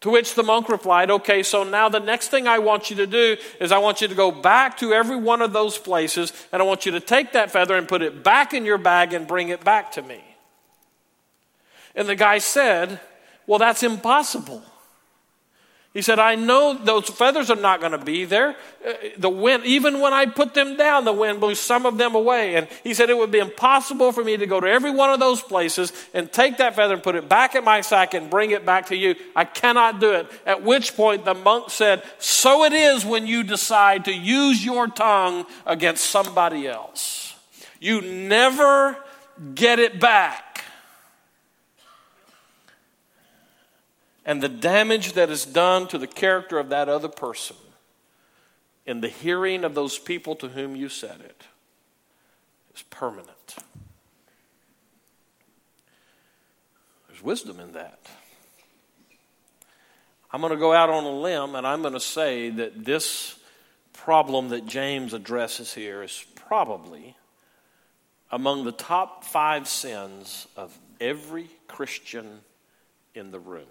To 0.05 0.11
which 0.11 0.35
the 0.35 0.43
monk 0.43 0.69
replied, 0.69 1.11
Okay, 1.11 1.43
so 1.43 1.65
now 1.65 1.89
the 1.89 1.99
next 1.99 2.29
thing 2.29 2.47
I 2.47 2.59
want 2.59 2.91
you 2.91 2.97
to 2.97 3.07
do 3.07 3.39
is 3.59 3.73
I 3.73 3.79
want 3.79 4.03
you 4.03 4.09
to 4.09 4.15
go 4.15 4.31
back 4.31 4.77
to 4.81 4.93
every 4.93 5.17
one 5.17 5.41
of 5.41 5.55
those 5.55 5.79
places 5.79 6.31
and 6.53 6.61
I 6.61 6.67
want 6.67 6.85
you 6.85 6.93
to 6.93 7.01
take 7.01 7.33
that 7.33 7.51
feather 7.51 7.75
and 7.75 7.89
put 7.89 8.03
it 8.03 8.23
back 8.23 8.53
in 8.53 8.67
your 8.67 8.77
bag 8.77 9.15
and 9.15 9.27
bring 9.27 9.49
it 9.49 9.65
back 9.65 9.93
to 9.93 10.03
me. 10.03 10.23
And 11.95 12.07
the 12.07 12.17
guy 12.17 12.37
said, 12.37 13.01
Well, 13.47 13.59
that's 13.59 13.83
impossible. 13.83 14.63
He 15.95 16.03
said, 16.03 16.19
I 16.19 16.35
know 16.35 16.75
those 16.75 17.09
feathers 17.09 17.51
are 17.51 17.57
not 17.57 17.79
going 17.79 17.93
to 17.93 17.99
be 17.99 18.25
there. 18.25 18.57
Uh, 18.85 18.93
the 19.17 19.31
wind, 19.31 19.65
even 19.65 20.01
when 20.01 20.13
I 20.13 20.27
put 20.27 20.53
them 20.53 20.77
down, 20.77 21.05
the 21.05 21.13
wind 21.13 21.39
blew 21.39 21.55
some 21.55 21.87
of 21.87 21.99
them 21.99 22.17
away. 22.17 22.57
And 22.57 22.67
he 22.83 22.95
said, 22.95 23.11
it 23.11 23.17
would 23.17 23.31
be 23.31 23.39
impossible 23.39 24.11
for 24.11 24.25
me 24.25 24.37
to 24.37 24.45
go 24.45 24.59
to 24.59 24.67
every 24.67 24.91
one 24.91 25.11
of 25.11 25.21
those 25.21 25.41
places 25.41 25.93
and 26.13 26.33
take 26.33 26.57
that 26.57 26.75
feather 26.75 26.95
and 26.95 27.03
put 27.03 27.15
it 27.15 27.29
back 27.29 27.55
in 27.55 27.63
my 27.63 27.81
sack 27.81 28.13
and 28.13 28.29
bring 28.29 28.51
it 28.51 28.67
back 28.67 28.87
to 28.87 28.97
you. 28.97 29.15
I 29.37 29.45
cannot 29.45 30.01
do 30.01 30.11
it. 30.15 30.27
At 30.45 30.65
which 30.65 30.97
point 30.97 31.25
the 31.25 31.35
monk 31.35 31.71
said, 31.71 32.03
So 32.19 32.65
it 32.65 32.73
is 32.73 33.05
when 33.05 33.29
you 33.29 33.45
decide 33.45 34.07
to 34.07 34.13
use 34.13 34.65
your 34.65 34.89
tongue 34.89 35.47
against 35.65 36.07
somebody 36.07 36.67
else. 36.67 37.37
You 37.79 38.01
never 38.01 38.99
get 39.55 39.79
it 39.79 40.01
back. 40.01 40.44
And 44.27 44.43
the 44.43 44.49
damage 44.49 45.13
that 45.13 45.31
is 45.31 45.45
done 45.45 45.87
to 45.89 45.99
the 45.99 46.07
character 46.07 46.59
of 46.59 46.71
that 46.71 46.89
other 46.89 47.09
person 47.09 47.57
in 48.87 49.01
the 49.01 49.09
hearing 49.09 49.65
of 49.65 49.75
those 49.75 49.99
people 49.99 50.35
to 50.37 50.49
whom 50.49 50.77
you 50.77 50.89
said 50.89 51.21
it 51.21 51.45
is 52.75 52.83
permanent. 52.83 53.57
There's 57.09 57.23
wisdom 57.23 57.61
in 57.61 57.73
that. 57.73 57.99
I'm 60.33 60.41
going 60.41 60.53
to 60.53 60.59
go 60.59 60.73
out 60.73 60.91
on 60.91 61.05
a 61.05 61.13
limb 61.13 61.55
and 61.55 61.67
I'm 61.67 61.83
going 61.83 61.95
to 61.95 62.01
say 62.01 62.51
that 62.51 62.85
this 62.85 63.39
problem 63.93 64.49
that 64.49 64.67
James 64.67 65.15
addresses 65.15 65.73
here 65.73 66.03
is 66.03 66.25
probably 66.35 67.17
among 68.33 68.65
the 68.65 68.73
top 68.73 69.23
five 69.23 69.69
sins 69.69 70.49
of 70.57 70.77
every 71.01 71.49
Christian 71.69 72.41
in 73.15 73.31
the 73.31 73.39
room. 73.39 73.69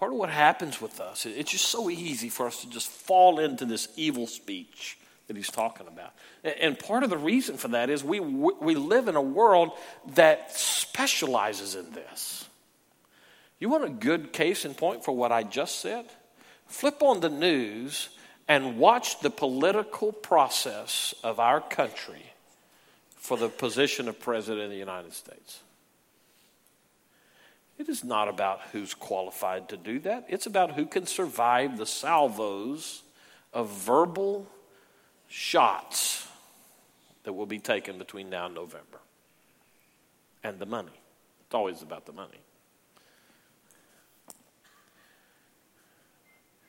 Part 0.00 0.12
of 0.12 0.18
what 0.18 0.30
happens 0.30 0.80
with 0.80 0.98
us, 0.98 1.26
it's 1.26 1.52
just 1.52 1.66
so 1.66 1.90
easy 1.90 2.30
for 2.30 2.46
us 2.46 2.62
to 2.62 2.70
just 2.70 2.88
fall 2.88 3.38
into 3.38 3.66
this 3.66 3.86
evil 3.96 4.26
speech 4.26 4.96
that 5.26 5.36
he's 5.36 5.50
talking 5.50 5.86
about. 5.86 6.14
And 6.42 6.78
part 6.78 7.02
of 7.02 7.10
the 7.10 7.18
reason 7.18 7.58
for 7.58 7.68
that 7.68 7.90
is 7.90 8.02
we, 8.02 8.18
we 8.18 8.74
live 8.74 9.08
in 9.08 9.14
a 9.14 9.20
world 9.20 9.72
that 10.14 10.56
specializes 10.56 11.74
in 11.74 11.92
this. 11.92 12.48
You 13.58 13.68
want 13.68 13.84
a 13.84 13.90
good 13.90 14.32
case 14.32 14.64
in 14.64 14.72
point 14.72 15.04
for 15.04 15.12
what 15.12 15.32
I 15.32 15.42
just 15.42 15.80
said? 15.80 16.06
Flip 16.66 17.02
on 17.02 17.20
the 17.20 17.28
news 17.28 18.08
and 18.48 18.78
watch 18.78 19.20
the 19.20 19.28
political 19.28 20.12
process 20.12 21.14
of 21.22 21.38
our 21.38 21.60
country 21.60 22.32
for 23.16 23.36
the 23.36 23.50
position 23.50 24.08
of 24.08 24.18
President 24.18 24.64
of 24.64 24.70
the 24.70 24.76
United 24.76 25.12
States. 25.12 25.60
It 27.80 27.88
is 27.88 28.04
not 28.04 28.28
about 28.28 28.60
who's 28.72 28.92
qualified 28.92 29.70
to 29.70 29.76
do 29.78 30.00
that. 30.00 30.26
It's 30.28 30.44
about 30.44 30.72
who 30.72 30.84
can 30.84 31.06
survive 31.06 31.78
the 31.78 31.86
salvos 31.86 33.02
of 33.54 33.70
verbal 33.70 34.46
shots 35.28 36.28
that 37.22 37.32
will 37.32 37.46
be 37.46 37.58
taken 37.58 37.96
between 37.96 38.28
now 38.28 38.44
and 38.44 38.54
November. 38.54 39.00
And 40.44 40.58
the 40.58 40.66
money. 40.66 40.92
It's 41.46 41.54
always 41.54 41.80
about 41.80 42.04
the 42.04 42.12
money. 42.12 42.42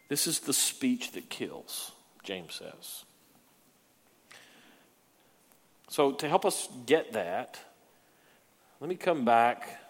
This 0.07 0.27
is 0.27 0.39
the 0.39 0.53
speech 0.53 1.11
that 1.11 1.29
kills, 1.29 1.91
James 2.23 2.55
says. 2.55 3.03
So, 5.89 6.13
to 6.13 6.29
help 6.29 6.45
us 6.45 6.69
get 6.85 7.11
that, 7.11 7.59
let 8.79 8.89
me 8.89 8.95
come 8.95 9.25
back 9.25 9.80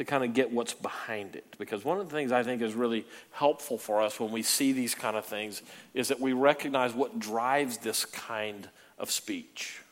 to 0.00 0.04
kind 0.06 0.24
of 0.24 0.32
get 0.32 0.50
what's 0.50 0.72
behind 0.72 1.36
it. 1.36 1.44
Because 1.58 1.84
one 1.84 2.00
of 2.00 2.08
the 2.08 2.16
things 2.16 2.32
I 2.32 2.42
think 2.42 2.62
is 2.62 2.72
really 2.72 3.04
helpful 3.32 3.76
for 3.76 4.00
us 4.00 4.18
when 4.18 4.32
we 4.32 4.42
see 4.42 4.72
these 4.72 4.94
kind 4.94 5.14
of 5.14 5.26
things 5.26 5.60
is 5.92 6.08
that 6.08 6.18
we 6.18 6.32
recognize 6.32 6.94
what 6.94 7.18
drives 7.18 7.76
this 7.76 8.06
kind 8.06 8.70
of 8.98 9.10
speech. 9.10 9.82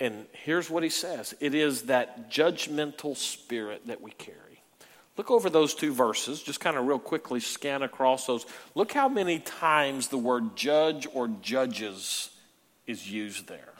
And 0.00 0.24
here's 0.32 0.70
what 0.70 0.82
he 0.82 0.88
says 0.88 1.34
it 1.40 1.54
is 1.54 1.82
that 1.82 2.30
judgmental 2.30 3.14
spirit 3.14 3.86
that 3.86 4.00
we 4.00 4.12
carry. 4.12 4.62
Look 5.18 5.30
over 5.30 5.50
those 5.50 5.74
two 5.74 5.92
verses, 5.92 6.42
just 6.42 6.58
kind 6.58 6.78
of 6.78 6.86
real 6.86 6.98
quickly 6.98 7.40
scan 7.40 7.82
across 7.82 8.26
those. 8.26 8.46
Look 8.74 8.92
how 8.92 9.10
many 9.10 9.40
times 9.40 10.08
the 10.08 10.16
word 10.16 10.56
judge 10.56 11.06
or 11.12 11.28
judges 11.42 12.30
is 12.86 13.10
used 13.10 13.46
there. 13.46 13.74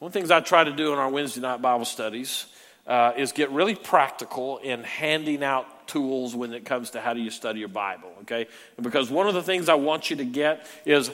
One 0.00 0.08
of 0.08 0.12
the 0.12 0.18
things 0.18 0.32
I 0.32 0.40
try 0.40 0.64
to 0.64 0.72
do 0.72 0.92
in 0.92 0.98
our 0.98 1.08
Wednesday 1.08 1.40
night 1.40 1.62
Bible 1.62 1.84
studies 1.84 2.46
uh, 2.88 3.12
is 3.16 3.32
get 3.32 3.50
really 3.50 3.74
practical 3.74 4.58
in 4.58 4.82
handing 4.82 5.44
out 5.44 5.86
tools 5.86 6.34
when 6.34 6.52
it 6.52 6.64
comes 6.64 6.90
to 6.90 7.00
how 7.00 7.12
do 7.14 7.20
you 7.20 7.30
study 7.30 7.60
your 7.60 7.68
Bible, 7.68 8.10
okay? 8.22 8.46
Because 8.80 9.10
one 9.10 9.28
of 9.28 9.34
the 9.34 9.42
things 9.42 9.68
I 9.68 9.74
want 9.74 10.10
you 10.10 10.16
to 10.16 10.24
get 10.24 10.66
is 10.84 11.10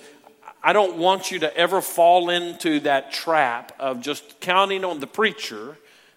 I 0.62 0.72
don't 0.72 0.96
want 0.96 1.30
you 1.30 1.40
to 1.40 1.56
ever 1.56 1.82
fall 1.82 2.30
into 2.30 2.80
that 2.80 3.12
trap 3.12 3.72
of 3.78 4.00
just 4.00 4.40
counting 4.40 4.84
on 4.84 5.00
the 5.00 5.06
preacher, 5.06 5.76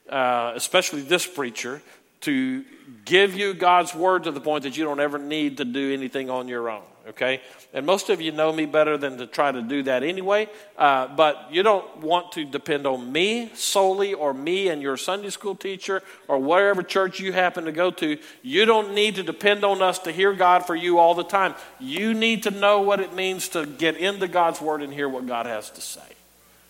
uh, 0.09 0.53
especially 0.55 1.01
this 1.01 1.25
preacher, 1.25 1.81
to 2.21 2.63
give 3.05 3.35
you 3.35 3.53
God's 3.53 3.93
word 3.93 4.23
to 4.23 4.31
the 4.31 4.39
point 4.39 4.63
that 4.63 4.77
you 4.77 4.83
don't 4.83 4.99
ever 4.99 5.17
need 5.17 5.57
to 5.57 5.65
do 5.65 5.93
anything 5.93 6.29
on 6.29 6.47
your 6.47 6.69
own, 6.69 6.83
okay? 7.09 7.41
And 7.73 7.85
most 7.85 8.09
of 8.09 8.21
you 8.21 8.31
know 8.31 8.51
me 8.51 8.65
better 8.65 8.97
than 8.97 9.17
to 9.17 9.27
try 9.27 9.51
to 9.51 9.61
do 9.61 9.83
that 9.83 10.03
anyway, 10.03 10.49
uh, 10.77 11.07
but 11.15 11.47
you 11.51 11.63
don't 11.63 11.97
want 11.97 12.31
to 12.33 12.45
depend 12.45 12.85
on 12.85 13.11
me 13.11 13.51
solely 13.53 14.13
or 14.13 14.33
me 14.33 14.69
and 14.69 14.81
your 14.81 14.97
Sunday 14.97 15.29
school 15.29 15.55
teacher 15.55 16.03
or 16.27 16.37
whatever 16.39 16.83
church 16.83 17.19
you 17.19 17.33
happen 17.33 17.65
to 17.65 17.71
go 17.71 17.91
to. 17.91 18.17
You 18.41 18.65
don't 18.65 18.93
need 18.93 19.15
to 19.15 19.23
depend 19.23 19.63
on 19.63 19.81
us 19.81 19.99
to 19.99 20.11
hear 20.11 20.33
God 20.33 20.65
for 20.65 20.75
you 20.75 20.99
all 20.99 21.15
the 21.15 21.23
time. 21.23 21.55
You 21.79 22.13
need 22.13 22.43
to 22.43 22.51
know 22.51 22.81
what 22.81 22.99
it 22.99 23.13
means 23.13 23.49
to 23.49 23.65
get 23.65 23.97
into 23.97 24.27
God's 24.27 24.61
word 24.61 24.81
and 24.81 24.93
hear 24.93 25.09
what 25.09 25.27
God 25.27 25.45
has 25.45 25.69
to 25.71 25.81
say. 25.81 26.01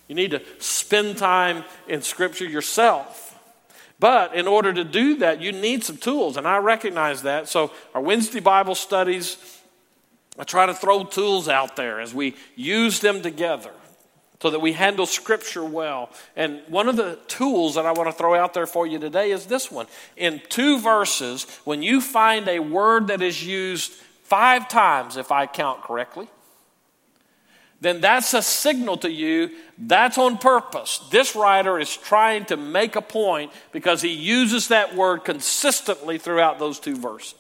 You 0.08 0.16
need 0.16 0.32
to 0.32 0.42
spend 0.60 1.18
time 1.18 1.66
in 1.88 2.02
Scripture 2.02 2.46
yourself 2.46 3.28
but 4.00 4.36
in 4.36 4.48
order 4.48 4.72
to 4.74 4.84
do 4.84 5.18
that, 5.18 5.42
you 5.42 5.52
need 5.52 5.84
some 5.84 5.98
tools, 5.98 6.38
and 6.38 6.48
I 6.48 6.58
recognize 6.58 7.24
that. 7.24 7.50
So, 7.50 7.72
our 7.96 8.02
Wednesday 8.02 8.40
Bible 8.40 8.76
studies, 8.76 9.38
I 10.38 10.44
try 10.44 10.66
to 10.66 10.74
throw 10.74 11.04
tools 11.04 11.48
out 11.48 11.76
there 11.76 12.00
as 12.00 12.14
we 12.14 12.36
use 12.56 13.00
them 13.00 13.22
together 13.22 13.72
so 14.40 14.52
that 14.52 14.60
we 14.60 14.74
handle 14.74 15.06
Scripture 15.06 15.66
well. 15.66 16.12
And 16.36 16.62
one 16.68 16.88
of 16.88 16.96
the 16.96 17.18
tools 17.28 17.76
that 17.76 17.86
I 17.86 17.92
want 17.92 18.08
to 18.08 18.14
throw 18.16 18.36
out 18.36 18.54
there 18.54 18.68
for 18.68 18.86
you 18.86 19.00
today 19.00 19.32
is 19.32 19.48
this 19.48 19.72
one. 19.72 19.88
In 20.16 20.42
two 20.50 20.80
verses, 20.80 21.46
when 21.64 21.82
you 21.82 22.02
find 22.02 22.48
a 22.48 22.60
word 22.60 23.08
that 23.08 23.22
is 23.22 23.44
used 23.44 23.92
five 24.24 24.70
times, 24.70 25.18
if 25.18 25.32
I 25.32 25.48
count 25.48 25.82
correctly, 25.82 26.28
then 27.80 28.02
that's 28.02 28.34
a 28.34 28.42
signal 28.42 28.98
to 28.98 29.12
you 29.12 29.52
that's 29.78 30.18
on 30.18 30.38
purpose. 30.38 31.00
This 31.12 31.36
writer 31.36 31.80
is 31.80 31.96
trying 31.96 32.46
to 32.46 32.58
make 32.58 32.96
a 32.96 33.02
point 33.02 33.52
because 33.72 34.02
he 34.02 34.10
uses 34.10 34.70
that 34.70 34.96
word 34.96 35.20
consistently 35.20 36.18
throughout 36.18 36.58
those 36.58 36.80
two 36.80 36.96
verses. 36.96 37.36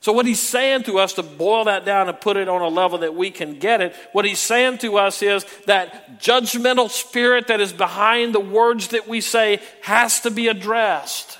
So, 0.00 0.12
what 0.12 0.26
he's 0.26 0.40
saying 0.40 0.84
to 0.84 0.98
us, 0.98 1.14
to 1.14 1.22
boil 1.22 1.64
that 1.64 1.84
down 1.84 2.08
and 2.08 2.20
put 2.20 2.36
it 2.36 2.48
on 2.48 2.62
a 2.62 2.68
level 2.68 2.98
that 2.98 3.14
we 3.14 3.30
can 3.30 3.58
get 3.58 3.80
it, 3.80 3.94
what 4.12 4.24
he's 4.24 4.38
saying 4.38 4.78
to 4.78 4.98
us 4.98 5.22
is 5.22 5.44
that 5.66 6.20
judgmental 6.20 6.90
spirit 6.90 7.48
that 7.48 7.60
is 7.60 7.72
behind 7.72 8.34
the 8.34 8.40
words 8.40 8.88
that 8.88 9.08
we 9.08 9.20
say 9.20 9.60
has 9.82 10.20
to 10.20 10.30
be 10.30 10.48
addressed. 10.48 11.38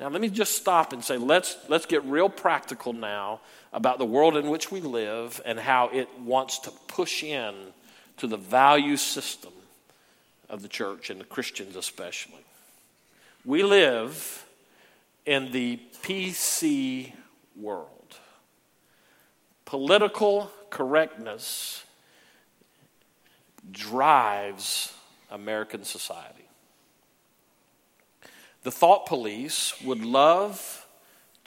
Now, 0.00 0.08
let 0.08 0.20
me 0.20 0.28
just 0.28 0.56
stop 0.56 0.92
and 0.92 1.04
say, 1.04 1.16
let's, 1.16 1.56
let's 1.68 1.86
get 1.86 2.04
real 2.04 2.28
practical 2.28 2.92
now 2.92 3.40
about 3.72 3.98
the 3.98 4.04
world 4.04 4.36
in 4.36 4.48
which 4.48 4.70
we 4.70 4.80
live 4.80 5.40
and 5.44 5.58
how 5.58 5.88
it 5.88 6.08
wants 6.20 6.60
to 6.60 6.70
push 6.86 7.22
in 7.24 7.54
to 8.18 8.26
the 8.26 8.36
value 8.36 8.96
system 8.96 9.52
of 10.48 10.62
the 10.62 10.68
church 10.68 11.10
and 11.10 11.20
the 11.20 11.24
Christians 11.24 11.76
especially. 11.76 12.44
We 13.44 13.62
live 13.62 14.46
in 15.26 15.52
the 15.52 15.80
PC 16.02 17.12
world. 17.60 18.16
Political 19.64 20.50
correctness 20.70 21.84
drives 23.70 24.94
American 25.30 25.84
society. 25.84 26.48
The 28.62 28.70
thought 28.70 29.06
police 29.06 29.80
would 29.82 30.04
love 30.04 30.86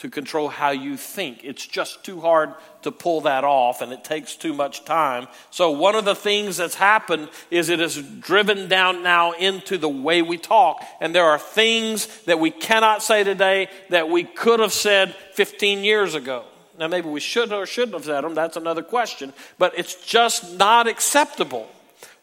to 0.02 0.10
control 0.10 0.48
how 0.48 0.72
you 0.72 0.98
think. 0.98 1.44
It's 1.44 1.64
just 1.64 2.04
too 2.04 2.22
hard 2.22 2.56
to 2.82 2.92
pull 2.92 3.22
that 3.22 3.44
off 3.44 3.82
and 3.84 3.94
it 3.94 4.04
takes 4.04 4.36
too 4.36 4.52
much 4.52 4.84
time. 4.84 5.28
So, 5.52 5.70
one 5.70 5.94
of 5.94 6.06
the 6.06 6.16
things 6.16 6.58
that's 6.58 6.74
happened 6.74 7.30
is 7.52 7.70
it 7.70 7.78
has 7.78 8.02
driven 8.02 8.68
down 8.68 9.04
now 9.04 9.34
into 9.34 9.78
the 9.78 9.88
way 9.88 10.24
we 10.24 10.40
talk. 10.40 10.84
And 11.00 11.14
there 11.14 11.26
are 11.26 11.38
things 11.38 12.08
that 12.24 12.40
we 12.40 12.50
cannot 12.50 13.04
say 13.04 13.24
today 13.24 13.70
that 13.90 14.10
we 14.10 14.24
could 14.24 14.60
have 14.60 14.74
said 14.74 15.14
15 15.34 15.84
years 15.84 16.16
ago. 16.16 16.46
Now, 16.80 16.88
maybe 16.88 17.08
we 17.08 17.20
should 17.20 17.54
or 17.54 17.68
shouldn't 17.68 17.94
have 17.94 18.06
said 18.06 18.22
them, 18.22 18.34
that's 18.34 18.58
another 18.58 18.82
question, 18.82 19.34
but 19.60 19.78
it's 19.78 20.04
just 20.04 20.58
not 20.58 20.88
acceptable. 20.88 21.70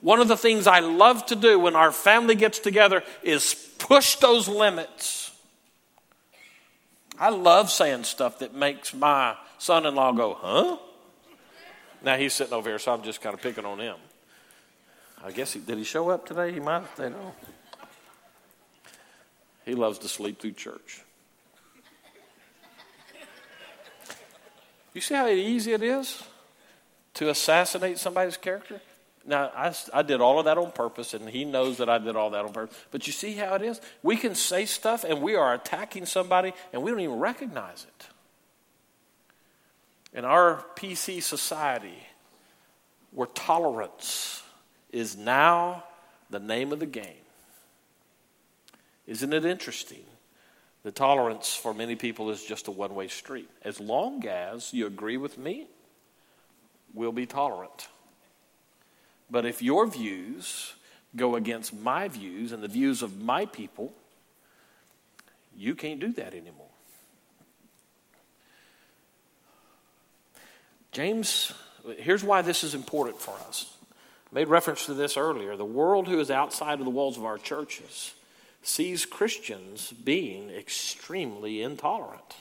One 0.01 0.21
of 0.21 0.27
the 0.27 0.37
things 0.37 0.67
I 0.67 0.81
love 0.81 1.27
to 1.27 1.37
do 1.37 1.61
when 1.61 1.77
our 1.77 1.93
family 1.93 2.35
gets 2.35 2.59
together 2.59 3.05
is 3.23 3.55
push 3.79 4.17
those 4.17 4.49
limits 4.49 5.28
I 7.19 7.31
love 7.31 7.71
saying 7.71 8.05
stuff 8.05 8.39
that 8.39 8.55
makes 8.55 8.95
my 8.95 9.37
son 9.59 9.87
in 9.87 9.95
law 9.95 10.13
go, 10.13 10.35
huh? 10.35 10.77
Now 12.03 12.17
he's 12.17 12.33
sitting 12.33 12.53
over 12.53 12.69
here, 12.69 12.79
so 12.79 12.93
I'm 12.93 13.03
just 13.03 13.21
kind 13.21 13.35
of 13.35 13.43
picking 13.43 13.65
on 13.65 13.81
him. 13.81 13.97
I 15.25 15.33
guess 15.33 15.53
he 15.53 15.61
did 15.61 15.79
he 15.79 15.85
show 15.85 16.11
up 16.11 16.27
today? 16.27 16.53
He 16.53 16.61
might 16.61 16.81
have 16.81 16.91
stayed 16.95 17.13
home. 17.13 17.33
He 19.65 19.75
loves 19.75 19.99
to 19.99 20.09
sleep 20.09 20.41
through 20.41 20.53
church. 20.53 21.03
You 24.95 25.01
see 25.01 25.15
how 25.15 25.27
easy 25.29 25.73
it 25.73 25.83
is 25.83 26.23
to 27.15 27.31
assassinate 27.31 27.99
somebody's 27.99 28.37
character? 28.37 28.81
Now, 29.29 29.53
I, 29.55 29.75
I 29.93 30.01
did 30.01 30.23
all 30.23 30.39
of 30.39 30.47
that 30.47 30.57
on 30.57 30.73
purpose, 30.73 31.13
and 31.13 31.29
he 31.29 31.45
knows 31.45 31.77
that 31.77 31.89
I 31.91 31.99
did 31.99 32.17
all 32.17 32.31
that 32.31 32.47
on 32.47 32.53
purpose. 32.55 32.75
But 32.91 33.07
you 33.07 33.13
see 33.13 33.35
how 33.35 33.57
it 33.57 33.63
is? 33.63 33.79
We 34.03 34.17
can 34.17 34.35
say 34.35 34.65
stuff, 34.65 35.05
and 35.05 35.21
we 35.21 35.35
are 35.35 35.53
attacking 35.53 36.07
somebody, 36.07 36.55
and 36.73 36.83
we 36.83 36.91
don't 36.91 37.01
even 37.01 37.19
recognize 37.19 37.87
it. 37.87 38.07
In 40.15 40.25
our 40.25 40.65
PC 40.77 41.23
society, 41.23 42.03
where 43.11 43.27
tolerance 43.27 44.43
is 44.91 45.15
now 45.15 45.85
the 46.31 46.41
name 46.41 46.73
of 46.73 46.81
the 46.81 46.87
game, 46.87 47.05
isn't 49.07 49.35
it 49.35 49.45
interesting? 49.45 50.05
The 50.85 50.91
tolerance 50.91 51.55
for 51.55 51.75
many 51.75 51.97
people 51.97 52.31
is 52.31 52.43
just 52.43 52.67
a 52.67 52.71
one 52.71 52.95
way 52.95 53.09
street. 53.09 53.51
As 53.63 53.79
long 53.79 54.27
as 54.27 54.73
you 54.73 54.87
agree 54.87 55.19
with 55.19 55.37
me, 55.37 55.67
we'll 56.95 57.13
be 57.13 57.27
tolerant. 57.27 57.89
But 59.31 59.45
if 59.45 59.63
your 59.63 59.87
views 59.87 60.75
go 61.17 61.37
against 61.37 61.75
my 61.75 62.09
views 62.09 62.53
and 62.53 62.63
the 62.63 62.69
views 62.69 63.03
of 63.03 63.21
my 63.21 63.47
people, 63.47 63.93
you 65.57 65.75
can't 65.75 66.01
do 66.01 66.13
that 66.13 66.35
anymore. 66.35 66.67
James, 70.93 71.53
here's 71.99 72.25
why 72.25 72.43
this 72.43 72.65
is 72.65 72.75
important 72.75 73.21
for 73.21 73.35
us. 73.47 73.73
I 74.31 74.35
made 74.35 74.49
reference 74.49 74.87
to 74.87 74.95
this 74.95 75.17
earlier. 75.17 75.57
The 75.57 75.65
world 75.65 76.09
who 76.09 76.21
is 76.21 76.31
outside 76.31 76.79
of 76.79 76.85
the 76.85 76.91
walls 76.91 77.17
of 77.17 77.25
our 77.25 77.39
churches 77.39 78.15
sees 78.63 79.07
Christians 79.07 79.93
being 79.93 80.51
extremely 80.51 81.63
intolerant. 81.63 82.37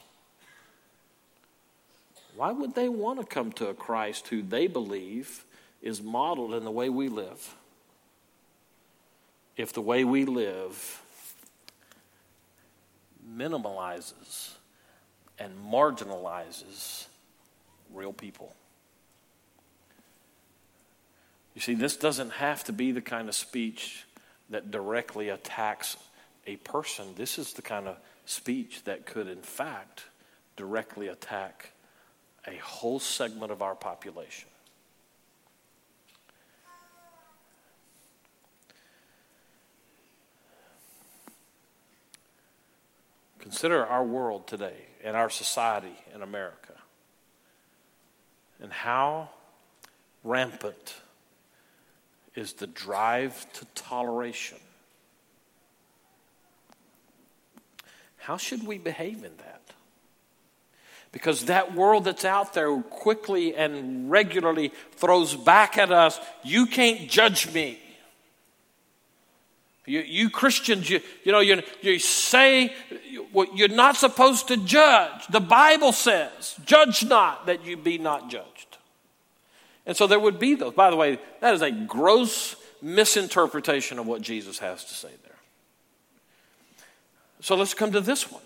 Why 2.36 2.52
would 2.52 2.76
they 2.76 2.90
want 2.90 3.20
to 3.20 3.26
come 3.26 3.52
to 3.54 3.68
a 3.68 3.74
Christ 3.74 4.28
who 4.28 4.42
they 4.42 4.68
believe 4.68 5.44
is 5.82 6.02
modeled 6.02 6.54
in 6.54 6.64
the 6.64 6.72
way 6.72 6.90
we 6.90 7.08
live? 7.10 7.56
If 9.56 9.74
the 9.74 9.82
way 9.82 10.04
we 10.04 10.26
live 10.26 11.02
minimalizes 13.36 14.54
and 15.40 15.54
marginalizes 15.70 17.08
real 17.94 18.14
people. 18.14 18.56
You 21.56 21.62
see, 21.62 21.74
this 21.74 21.98
doesn't 21.98 22.32
have 22.34 22.64
to 22.66 22.74
be 22.74 22.92
the 22.92 23.02
kind 23.02 23.28
of 23.28 23.36
speech 23.36 24.06
that 24.50 24.72
directly 24.72 25.30
attacks 25.30 25.98
a 26.46 26.56
person. 26.58 27.08
This 27.16 27.38
is 27.40 27.54
the 27.54 27.62
kind 27.62 27.88
of 27.88 27.98
speech 28.26 28.84
that 28.84 29.06
could, 29.06 29.28
in 29.28 29.42
fact, 29.42 30.04
directly 30.56 31.08
attack 31.08 31.72
a 32.48 32.56
whole 32.58 33.00
segment 33.00 33.52
of 33.52 33.62
our 33.62 33.76
population. 33.76 34.50
Consider 43.48 43.86
our 43.86 44.04
world 44.04 44.46
today 44.46 44.76
and 45.06 45.16
our 45.16 45.30
society 45.30 45.96
in 46.14 46.22
America 46.22 46.74
and 48.62 48.74
how 48.74 49.30
rampant 50.22 50.98
is 52.36 52.52
the 52.52 52.68
drive 52.68 53.46
to 53.54 53.64
toleration. 53.74 54.58
How 58.18 58.36
should 58.36 58.68
we 58.68 58.80
behave 58.80 59.24
in 59.24 59.38
that? 59.38 59.62
Because 61.14 61.46
that 61.46 61.74
world 61.74 62.04
that's 62.04 62.26
out 62.26 62.54
there 62.54 62.76
quickly 62.82 63.56
and 63.56 64.12
regularly 64.12 64.74
throws 64.98 65.34
back 65.34 65.78
at 65.78 65.94
us, 65.94 66.20
you 66.44 66.66
can't 66.66 67.10
judge 67.10 67.54
me. 67.54 67.80
You, 69.88 70.02
you 70.02 70.30
Christians, 70.30 70.90
you, 70.90 71.00
you 71.24 71.32
know, 71.32 71.40
you, 71.40 71.64
you 71.82 71.98
say 71.98 72.74
you're 73.56 73.70
not 73.70 73.96
supposed 73.96 74.50
to 74.50 74.58
judge. 74.58 75.26
The 75.28 75.40
Bible 75.40 75.94
says, 75.94 76.56
judge 76.66 77.06
not 77.06 77.46
that 77.46 77.66
you 77.66 77.78
be 77.78 77.98
not 77.98 78.30
judged. 78.30 78.78
And 79.86 79.96
so 79.96 80.06
there 80.06 80.20
would 80.20 80.40
be 80.40 80.56
those. 80.56 80.74
By 80.74 80.90
the 80.90 80.98
way, 80.98 81.18
that 81.40 81.54
is 81.54 81.62
a 81.62 81.72
gross 81.72 82.58
misinterpretation 82.82 83.98
of 83.98 84.06
what 84.06 84.22
Jesus 84.22 84.60
has 84.60 84.84
to 84.84 84.94
say 84.94 85.12
there. 85.24 85.38
So 87.40 87.56
let's 87.56 87.74
come 87.74 87.94
to 87.94 88.02
this 88.02 88.30
one 88.30 88.44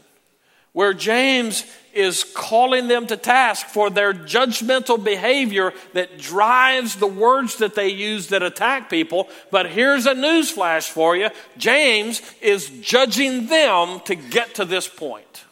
where 0.73 0.93
James 0.93 1.65
is 1.93 2.23
calling 2.23 2.87
them 2.87 3.05
to 3.07 3.17
task 3.17 3.67
for 3.67 3.89
their 3.89 4.13
judgmental 4.13 5.03
behavior 5.03 5.73
that 5.93 6.17
drives 6.17 6.95
the 6.95 7.07
words 7.07 7.57
that 7.57 7.75
they 7.75 7.89
use 7.89 8.27
that 8.27 8.43
attack 8.43 8.89
people. 8.89 9.27
But 9.51 9.69
here's 9.69 10.05
a 10.05 10.13
newsflash 10.13 10.89
for 10.89 11.15
you 11.15 11.29
James 11.57 12.21
is 12.41 12.69
judging 12.81 13.47
them 13.47 13.99
to 14.05 14.15
get 14.15 14.55
to 14.55 14.65
this 14.65 14.87
point. 14.87 15.43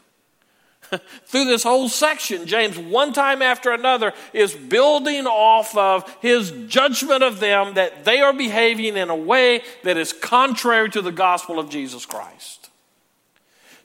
Through 1.25 1.45
this 1.45 1.63
whole 1.63 1.89
section, 1.89 2.47
James, 2.47 2.77
one 2.77 3.13
time 3.13 3.41
after 3.41 3.71
another, 3.71 4.13
is 4.33 4.55
building 4.55 5.27
off 5.27 5.75
of 5.77 6.09
his 6.21 6.51
judgment 6.67 7.21
of 7.21 7.39
them 7.39 7.75
that 7.75 8.05
they 8.05 8.21
are 8.21 8.33
behaving 8.33 8.97
in 8.97 9.09
a 9.09 9.15
way 9.15 9.61
that 9.83 9.97
is 9.97 10.13
contrary 10.13 10.89
to 10.91 11.01
the 11.01 11.11
gospel 11.11 11.59
of 11.59 11.69
Jesus 11.69 12.05
Christ. 12.05 12.58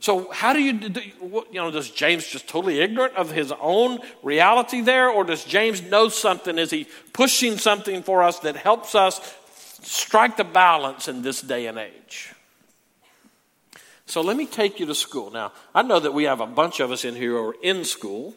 So, 0.04 0.30
how 0.30 0.52
do 0.52 0.60
you, 0.60 0.78
you 1.50 1.54
know, 1.54 1.70
does 1.70 1.88
James 1.88 2.26
just 2.26 2.46
totally 2.46 2.78
ignorant 2.78 3.14
of 3.14 3.30
his 3.30 3.54
own 3.58 4.00
reality 4.22 4.82
there? 4.82 5.08
Or 5.08 5.24
does 5.24 5.44
James 5.44 5.80
know 5.80 6.10
something? 6.10 6.58
Is 6.58 6.70
he 6.70 6.86
pushing 7.14 7.56
something 7.56 8.02
for 8.02 8.22
us 8.22 8.40
that 8.40 8.54
helps 8.54 8.94
us 8.94 9.34
strike 9.80 10.36
the 10.36 10.44
balance 10.44 11.08
in 11.08 11.22
this 11.22 11.40
day 11.40 11.68
and 11.68 11.78
age? 11.78 12.34
So, 14.04 14.20
let 14.20 14.36
me 14.36 14.44
take 14.44 14.78
you 14.78 14.84
to 14.84 14.94
school. 14.94 15.30
Now, 15.30 15.52
I 15.74 15.80
know 15.80 16.00
that 16.00 16.12
we 16.12 16.24
have 16.24 16.42
a 16.42 16.46
bunch 16.46 16.80
of 16.80 16.90
us 16.90 17.06
in 17.06 17.14
here 17.14 17.30
who 17.30 17.38
are 17.38 17.56
in 17.62 17.82
school. 17.86 18.34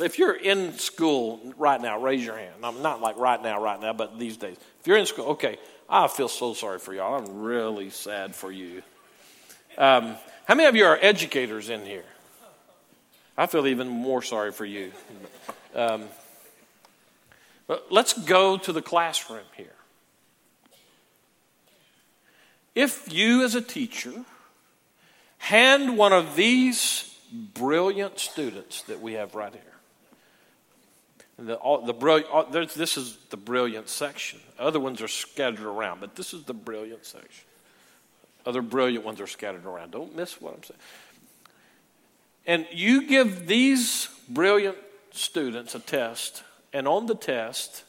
If 0.00 0.18
you're 0.18 0.34
in 0.34 0.72
school 0.72 1.54
right 1.56 1.80
now, 1.80 2.00
raise 2.00 2.24
your 2.24 2.36
hand. 2.36 2.56
I'm 2.64 2.82
not 2.82 3.00
like 3.00 3.16
right 3.16 3.40
now, 3.40 3.62
right 3.62 3.80
now, 3.80 3.92
but 3.92 4.18
these 4.18 4.38
days. 4.38 4.56
If 4.80 4.88
you're 4.88 4.98
in 4.98 5.06
school, 5.06 5.26
okay, 5.26 5.58
I 5.88 6.08
feel 6.08 6.26
so 6.26 6.52
sorry 6.52 6.80
for 6.80 6.92
y'all. 6.92 7.14
I'm 7.14 7.42
really 7.42 7.90
sad 7.90 8.34
for 8.34 8.50
you. 8.50 8.82
Um, 9.78 10.16
how 10.46 10.54
many 10.54 10.68
of 10.68 10.76
you 10.76 10.84
are 10.84 10.98
educators 11.00 11.68
in 11.68 11.84
here? 11.84 12.04
I 13.36 13.46
feel 13.46 13.66
even 13.66 13.88
more 13.88 14.22
sorry 14.22 14.52
for 14.52 14.64
you. 14.64 14.92
Um, 15.74 16.04
but 17.66 17.86
let's 17.90 18.12
go 18.12 18.56
to 18.56 18.72
the 18.72 18.80
classroom 18.80 19.44
here. 19.56 19.74
If 22.76 23.12
you, 23.12 23.42
as 23.42 23.54
a 23.54 23.60
teacher, 23.60 24.24
hand 25.38 25.98
one 25.98 26.12
of 26.12 26.36
these 26.36 27.12
brilliant 27.32 28.20
students 28.20 28.82
that 28.82 29.00
we 29.00 29.14
have 29.14 29.34
right 29.34 29.52
here, 29.52 29.62
the, 31.38 31.56
all, 31.56 31.80
the 31.82 31.92
brilliant, 31.92 32.52
this 32.74 32.96
is 32.96 33.16
the 33.30 33.36
brilliant 33.36 33.88
section. 33.88 34.40
Other 34.58 34.78
ones 34.78 35.02
are 35.02 35.08
scattered 35.08 35.60
around, 35.60 36.00
but 36.00 36.14
this 36.14 36.32
is 36.32 36.44
the 36.44 36.54
brilliant 36.54 37.04
section. 37.04 37.44
Other 38.46 38.62
brilliant 38.62 39.04
ones 39.04 39.20
are 39.20 39.26
scattered 39.26 39.66
around. 39.66 39.90
Don't 39.90 40.14
miss 40.14 40.40
what 40.40 40.54
I'm 40.54 40.62
saying. 40.62 40.80
And 42.46 42.66
you 42.72 43.08
give 43.08 43.48
these 43.48 44.08
brilliant 44.28 44.78
students 45.10 45.74
a 45.74 45.80
test, 45.80 46.44
and 46.72 46.86
on 46.86 47.06
the 47.06 47.16
test, 47.16 47.82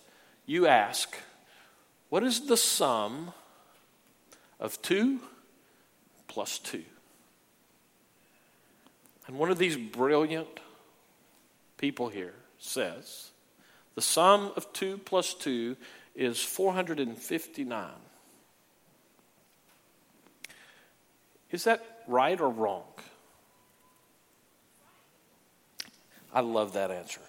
you 0.47 0.65
ask, 0.65 1.15
What 2.09 2.23
is 2.23 2.47
the 2.47 2.57
sum 2.57 3.33
of 4.59 4.81
2 4.81 5.19
plus 6.27 6.57
2? 6.57 6.83
And 9.27 9.37
one 9.37 9.51
of 9.51 9.59
these 9.59 9.77
brilliant 9.77 10.59
people 11.77 12.07
here 12.07 12.33
says, 12.57 13.29
The 13.93 14.01
sum 14.01 14.51
of 14.55 14.73
2 14.73 14.97
plus 14.99 15.35
2 15.35 15.77
is 16.15 16.41
459. 16.41 17.89
Is 21.51 21.63
that 21.63 21.83
right 22.07 22.39
or 22.39 22.49
wrong? 22.49 22.83
I 26.33 26.41
love 26.41 26.73
that 26.73 26.91
answer. 26.91 27.21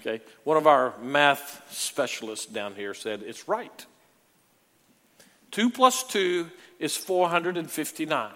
Okay, 0.00 0.22
one 0.44 0.56
of 0.56 0.66
our 0.66 0.94
math 1.02 1.64
specialists 1.70 2.46
down 2.46 2.74
here 2.74 2.94
said 2.94 3.22
it's 3.22 3.48
right. 3.48 3.86
2 5.50 5.70
plus 5.70 6.04
2 6.04 6.48
is 6.78 6.96
459. 6.96 8.30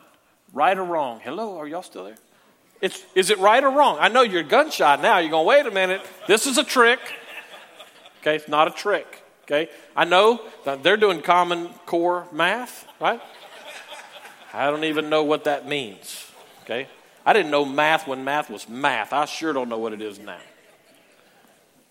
Right 0.52 0.78
or 0.78 0.84
wrong? 0.84 1.20
Hello, 1.22 1.58
are 1.58 1.66
y'all 1.66 1.82
still 1.82 2.04
there? 2.04 2.16
It's, 2.80 3.04
is 3.14 3.30
it 3.30 3.38
right 3.38 3.62
or 3.62 3.70
wrong? 3.70 3.96
I 4.00 4.08
know 4.08 4.22
you're 4.22 4.42
gunshot 4.42 5.02
now. 5.02 5.18
You're 5.18 5.30
going, 5.30 5.46
wait 5.46 5.66
a 5.66 5.70
minute. 5.70 6.02
This 6.26 6.46
is 6.46 6.58
a 6.58 6.64
trick. 6.64 6.98
Okay, 8.20 8.36
it's 8.36 8.48
not 8.48 8.66
a 8.66 8.70
trick. 8.70 9.22
Okay, 9.44 9.68
I 9.96 10.04
know 10.04 10.40
they're 10.82 10.96
doing 10.96 11.20
common 11.22 11.68
core 11.86 12.26
math, 12.32 12.86
right? 13.00 13.20
I 14.52 14.70
don't 14.70 14.84
even 14.84 15.08
know 15.08 15.24
what 15.24 15.44
that 15.44 15.66
means. 15.66 16.30
Okay? 16.64 16.88
I 17.24 17.32
didn't 17.32 17.50
know 17.50 17.64
math 17.64 18.06
when 18.06 18.24
math 18.24 18.50
was 18.50 18.68
math. 18.68 19.12
I 19.12 19.24
sure 19.24 19.52
don't 19.52 19.68
know 19.68 19.78
what 19.78 19.92
it 19.92 20.02
is 20.02 20.18
now. 20.18 20.38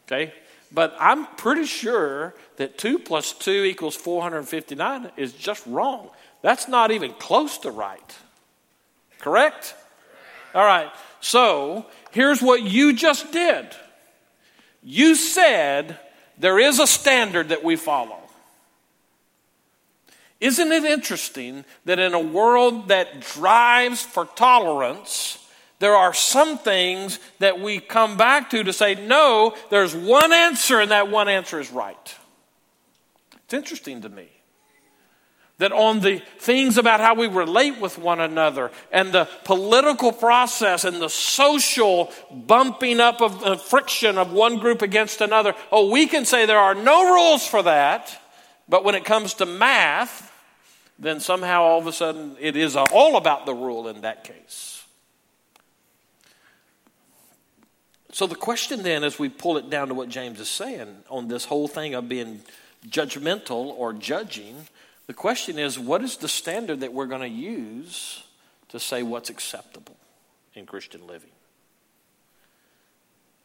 Okay? 0.06 0.34
but 0.74 0.96
I'm 1.00 1.26
pretty 1.36 1.66
sure 1.66 2.34
that 2.58 2.78
2 2.78 3.00
plus 3.00 3.34
2 3.34 3.52
equals 3.66 3.96
459 3.96 5.12
is 5.18 5.34
just 5.34 5.66
wrong. 5.68 6.10
That's 6.42 6.68
not 6.68 6.92
even 6.92 7.14
close 7.14 7.58
to 7.60 7.72
right. 7.72 8.18
Correct? 9.20 9.76
All 10.56 10.66
right. 10.66 10.90
So 11.20 11.86
here's 12.12 12.42
what 12.42 12.64
you 12.64 12.94
just 12.94 13.32
did 13.32 13.68
you 14.84 15.14
said 15.14 16.00
there 16.40 16.58
is 16.58 16.80
a 16.80 16.88
standard 16.88 17.50
that 17.50 17.64
we 17.64 17.76
follow. 17.76 18.18
Isn't 20.42 20.72
it 20.72 20.84
interesting 20.84 21.64
that 21.86 22.00
in 22.00 22.16
a 22.16 22.20
world 22.20 22.88
that 22.88 23.22
drives 23.22 24.02
for 24.02 24.26
tolerance, 24.26 25.38
there 25.78 25.96
are 25.96 26.16
some 26.16 26.58
things 26.58 27.20
that 27.40 27.60
we 27.60 27.80
come 27.80 28.18
back 28.18 28.50
to 28.50 28.64
to 28.64 28.74
say, 28.74 28.96
no, 28.96 29.56
there's 29.70 29.96
one 29.96 30.34
answer, 30.34 30.80
and 30.80 30.92
that 30.92 31.10
one 31.10 31.30
answer 31.30 31.60
is 31.60 31.72
right. 31.72 32.16
It's 33.46 33.54
interesting 33.54 34.02
to 34.02 34.10
me 34.10 34.30
that 35.60 35.72
on 35.72 36.00
the 36.00 36.24
things 36.40 36.80
about 36.80 37.00
how 37.00 37.14
we 37.14 37.28
relate 37.28 37.80
with 37.80 38.00
one 38.00 38.20
another 38.20 38.72
and 38.92 39.12
the 39.12 39.30
political 39.44 40.12
process 40.12 40.86
and 40.86 41.00
the 41.00 41.10
social 41.10 42.12
bumping 42.32 43.00
up 43.00 43.22
of 43.22 43.42
the 43.42 43.56
friction 43.58 44.18
of 44.18 44.34
one 44.34 44.58
group 44.58 44.82
against 44.82 45.22
another, 45.22 45.54
oh, 45.72 45.92
we 45.92 46.08
can 46.08 46.26
say 46.26 46.48
there 46.48 46.58
are 46.58 46.74
no 46.74 47.14
rules 47.14 47.46
for 47.46 47.62
that, 47.62 48.21
but 48.68 48.84
when 48.84 48.96
it 48.96 49.06
comes 49.06 49.34
to 49.36 49.46
math, 49.46 50.32
then 50.98 51.20
somehow 51.20 51.64
all 51.64 51.80
of 51.80 51.88
a 51.88 51.94
sudden 51.94 52.36
it 52.40 52.56
is 52.56 52.76
all 52.76 53.18
about 53.18 53.46
the 53.46 53.54
rule 53.54 53.88
in 53.88 54.02
that 54.02 54.24
case. 54.24 54.84
So 58.14 58.28
the 58.28 58.36
question 58.36 58.84
then, 58.84 59.04
as 59.04 59.18
we 59.18 59.30
pull 59.30 59.58
it 59.58 59.70
down 59.70 59.88
to 59.88 59.94
what 59.94 60.10
James 60.10 60.40
is 60.40 60.50
saying 60.50 60.88
on 61.10 61.28
this 61.28 61.46
whole 61.46 61.68
thing 61.68 61.94
of 61.94 62.10
being 62.10 62.42
judgmental 62.88 63.68
or 63.78 63.94
judging, 63.94 64.68
the 65.08 65.14
question 65.14 65.58
is 65.58 65.80
what 65.80 66.04
is 66.04 66.18
the 66.18 66.28
standard 66.28 66.82
that 66.82 66.94
we're 66.94 67.06
going 67.06 67.22
to 67.22 67.28
use 67.28 68.24
to 68.70 68.80
say 68.80 69.02
what's 69.02 69.30
acceptable 69.30 69.96
in 70.54 70.66
Christian 70.66 71.08
living? 71.08 71.32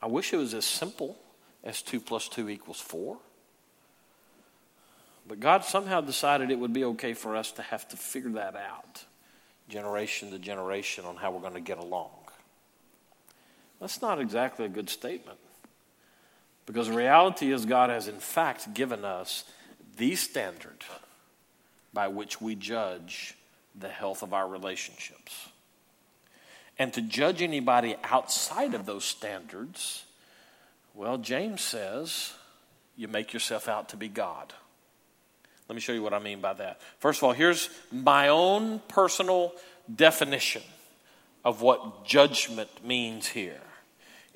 I 0.02 0.06
wish 0.06 0.32
it 0.32 0.36
was 0.36 0.52
as 0.52 0.64
simple 0.64 1.16
as 1.64 1.80
2 1.82 2.00
plus 2.00 2.28
2 2.28 2.48
equals 2.48 2.80
4. 2.80 3.18
But 5.28 5.40
God 5.40 5.64
somehow 5.64 6.00
decided 6.00 6.50
it 6.50 6.58
would 6.58 6.72
be 6.72 6.84
okay 6.84 7.14
for 7.14 7.36
us 7.36 7.52
to 7.52 7.62
have 7.62 7.88
to 7.88 7.96
figure 7.96 8.30
that 8.32 8.54
out, 8.54 9.04
generation 9.68 10.30
to 10.30 10.38
generation, 10.38 11.04
on 11.04 11.16
how 11.16 11.32
we're 11.32 11.40
going 11.40 11.54
to 11.54 11.60
get 11.60 11.78
along. 11.78 12.10
That's 13.80 14.00
not 14.00 14.20
exactly 14.20 14.64
a 14.64 14.70
good 14.70 14.88
statement. 14.88 15.38
Because 16.64 16.88
the 16.88 16.94
reality 16.94 17.52
is, 17.52 17.64
God 17.64 17.90
has 17.90 18.08
in 18.08 18.18
fact 18.18 18.72
given 18.74 19.04
us 19.04 19.44
the 19.96 20.16
standard 20.16 20.84
by 21.92 22.08
which 22.08 22.40
we 22.40 22.54
judge 22.54 23.34
the 23.78 23.88
health 23.88 24.22
of 24.22 24.32
our 24.32 24.48
relationships. 24.48 25.48
And 26.78 26.92
to 26.92 27.00
judge 27.00 27.40
anybody 27.40 27.96
outside 28.04 28.74
of 28.74 28.84
those 28.84 29.04
standards, 29.04 30.04
well, 30.94 31.18
James 31.18 31.62
says 31.62 32.34
you 32.96 33.08
make 33.08 33.32
yourself 33.32 33.68
out 33.68 33.90
to 33.90 33.96
be 33.96 34.08
God. 34.08 34.52
Let 35.68 35.74
me 35.74 35.80
show 35.80 35.92
you 35.92 36.02
what 36.02 36.14
I 36.14 36.18
mean 36.18 36.40
by 36.40 36.52
that. 36.54 36.80
First 36.98 37.20
of 37.20 37.24
all, 37.24 37.32
here's 37.32 37.68
my 37.90 38.28
own 38.28 38.80
personal 38.88 39.52
definition 39.92 40.62
of 41.44 41.62
what 41.62 42.04
judgment 42.04 42.70
means 42.84 43.28
here 43.28 43.60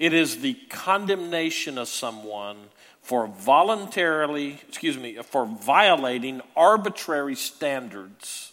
it 0.01 0.15
is 0.15 0.39
the 0.39 0.55
condemnation 0.71 1.77
of 1.77 1.87
someone 1.87 2.57
for 3.03 3.27
voluntarily, 3.27 4.59
excuse 4.67 4.97
me, 4.97 5.17
for 5.17 5.45
violating 5.45 6.41
arbitrary 6.57 7.37
standards. 7.37 8.53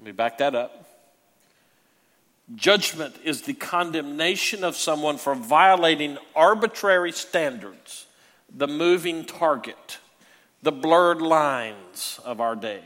Let 0.00 0.06
me 0.06 0.12
back 0.12 0.38
that 0.38 0.56
up. 0.56 0.86
Judgment 2.56 3.14
is 3.22 3.42
the 3.42 3.54
condemnation 3.54 4.64
of 4.64 4.74
someone 4.74 5.18
for 5.18 5.36
violating 5.36 6.18
arbitrary 6.34 7.12
standards, 7.12 8.06
the 8.52 8.66
moving 8.66 9.24
target, 9.24 9.98
the 10.62 10.72
blurred 10.72 11.22
lines 11.22 12.20
of 12.24 12.40
our 12.40 12.54
day, 12.54 12.82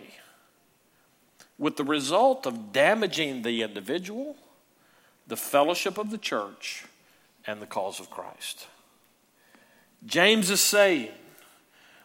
with 1.59 1.77
the 1.77 1.85
result 1.85 2.47
of 2.47 2.73
damaging 2.73 3.43
the 3.43 3.63
individual, 3.63 4.37
the 5.27 5.37
fellowship 5.37 5.99
of 5.99 6.11
the 6.11 6.19
church, 6.19 6.85
and 7.47 7.61
the 7.61 7.67
cause 7.67 8.01
of 8.01 8.11
Christ. 8.11 8.67
James 10.07 10.51
is 10.51 10.61
saying 10.61 11.11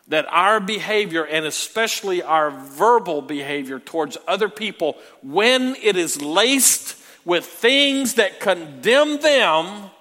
that 0.07 0.25
our 0.29 0.59
behavior, 0.59 1.23
and 1.23 1.45
especially 1.45 2.23
our 2.23 2.49
verbal 2.49 3.21
behavior 3.21 3.79
towards 3.79 4.17
other 4.27 4.49
people, 4.49 4.97
when 5.21 5.75
it 5.81 5.95
is 5.95 6.21
laced 6.21 6.97
with 7.25 7.45
things 7.45 8.15
that 8.15 8.39
condemn 8.39 9.19
them 9.19 9.91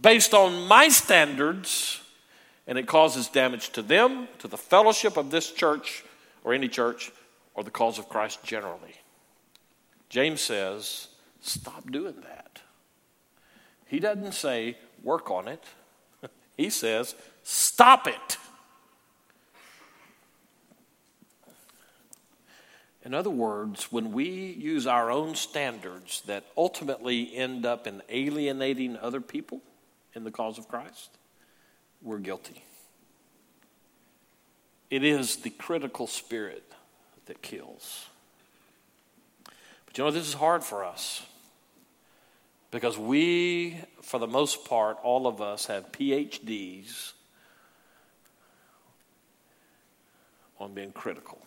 based 0.00 0.32
on 0.32 0.66
my 0.66 0.88
standards, 0.88 2.00
and 2.66 2.78
it 2.78 2.86
causes 2.86 3.28
damage 3.28 3.70
to 3.70 3.82
them, 3.82 4.28
to 4.38 4.48
the 4.48 4.56
fellowship 4.56 5.16
of 5.16 5.30
this 5.30 5.52
church 5.52 6.04
or 6.44 6.52
any 6.52 6.68
church, 6.68 7.12
or 7.54 7.64
the 7.64 7.70
cause 7.70 7.98
of 7.98 8.08
Christ 8.08 8.42
generally. 8.44 8.94
James 10.08 10.40
says, 10.40 11.08
stop 11.40 11.90
doing 11.90 12.16
that. 12.22 12.60
He 13.86 14.00
doesn't 14.00 14.32
say, 14.32 14.76
work 15.02 15.30
on 15.30 15.48
it. 15.48 15.64
He 16.56 16.70
says, 16.70 17.14
stop 17.42 18.06
it. 18.06 18.38
In 23.04 23.14
other 23.14 23.30
words, 23.30 23.92
when 23.92 24.10
we 24.10 24.24
use 24.24 24.86
our 24.86 25.12
own 25.12 25.36
standards 25.36 26.22
that 26.26 26.44
ultimately 26.56 27.36
end 27.36 27.64
up 27.64 27.86
in 27.86 28.02
alienating 28.08 28.96
other 28.96 29.20
people 29.20 29.60
in 30.14 30.24
the 30.24 30.32
cause 30.32 30.58
of 30.58 30.66
Christ, 30.66 31.10
we're 32.06 32.18
guilty. 32.18 32.64
It 34.88 35.04
is 35.04 35.36
the 35.36 35.50
critical 35.50 36.06
spirit 36.06 36.64
that 37.26 37.42
kills. 37.42 38.06
But 39.84 39.98
you 39.98 40.04
know, 40.04 40.10
this 40.10 40.26
is 40.26 40.34
hard 40.34 40.64
for 40.64 40.84
us 40.84 41.22
because 42.70 42.96
we, 42.96 43.78
for 44.00 44.18
the 44.18 44.26
most 44.26 44.64
part, 44.64 44.96
all 45.02 45.26
of 45.26 45.42
us 45.42 45.66
have 45.66 45.92
PhDs 45.92 47.12
on 50.58 50.72
being 50.72 50.92
critical. 50.92 51.40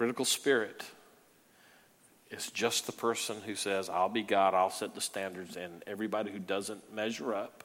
critical 0.00 0.24
spirit 0.24 0.82
is 2.30 2.50
just 2.50 2.86
the 2.86 2.92
person 2.92 3.36
who 3.44 3.54
says, 3.54 3.88
I'll 3.88 4.08
be 4.08 4.22
God, 4.22 4.54
I'll 4.54 4.70
set 4.70 4.94
the 4.94 5.00
standards, 5.00 5.56
and 5.56 5.82
everybody 5.86 6.30
who 6.30 6.38
doesn't 6.38 6.94
measure 6.94 7.34
up, 7.34 7.64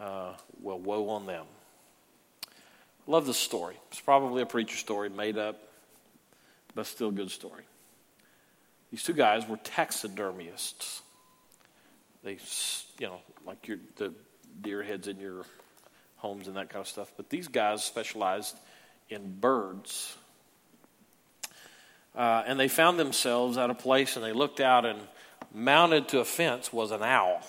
uh, 0.00 0.34
well, 0.60 0.78
woe 0.78 1.08
on 1.10 1.26
them. 1.26 1.46
Love 3.06 3.26
this 3.26 3.38
story. 3.38 3.76
It's 3.90 4.00
probably 4.00 4.42
a 4.42 4.46
preacher 4.46 4.76
story 4.76 5.08
made 5.08 5.38
up, 5.38 5.58
but 6.74 6.86
still 6.86 7.08
a 7.08 7.12
good 7.12 7.30
story. 7.30 7.64
These 8.90 9.02
two 9.02 9.14
guys 9.14 9.48
were 9.48 9.56
taxidermists. 9.56 11.02
They, 12.22 12.38
you 12.98 13.06
know, 13.06 13.20
like 13.46 13.66
your, 13.66 13.78
the 13.96 14.12
deer 14.60 14.82
heads 14.82 15.08
in 15.08 15.18
your 15.18 15.44
homes 16.16 16.48
and 16.48 16.56
that 16.56 16.68
kind 16.68 16.80
of 16.80 16.88
stuff. 16.88 17.12
But 17.16 17.30
these 17.30 17.48
guys 17.48 17.82
specialized 17.82 18.56
in 19.08 19.38
birds. 19.40 20.16
Uh, 22.18 22.42
and 22.48 22.58
they 22.58 22.66
found 22.66 22.98
themselves 22.98 23.56
at 23.56 23.70
a 23.70 23.74
place 23.74 24.16
and 24.16 24.24
they 24.24 24.32
looked 24.32 24.58
out 24.58 24.84
and 24.84 24.98
mounted 25.54 26.08
to 26.08 26.18
a 26.18 26.24
fence 26.24 26.72
was 26.72 26.90
an 26.90 27.00
owl. 27.00 27.40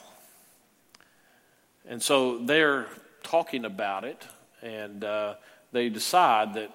And 1.87 2.03
so 2.03 2.37
they're 2.37 2.85
talking 3.23 3.65
about 3.65 4.03
it 4.03 4.23
and 4.61 5.03
uh, 5.03 5.33
they 5.71 5.89
decide 5.89 6.53
that 6.53 6.71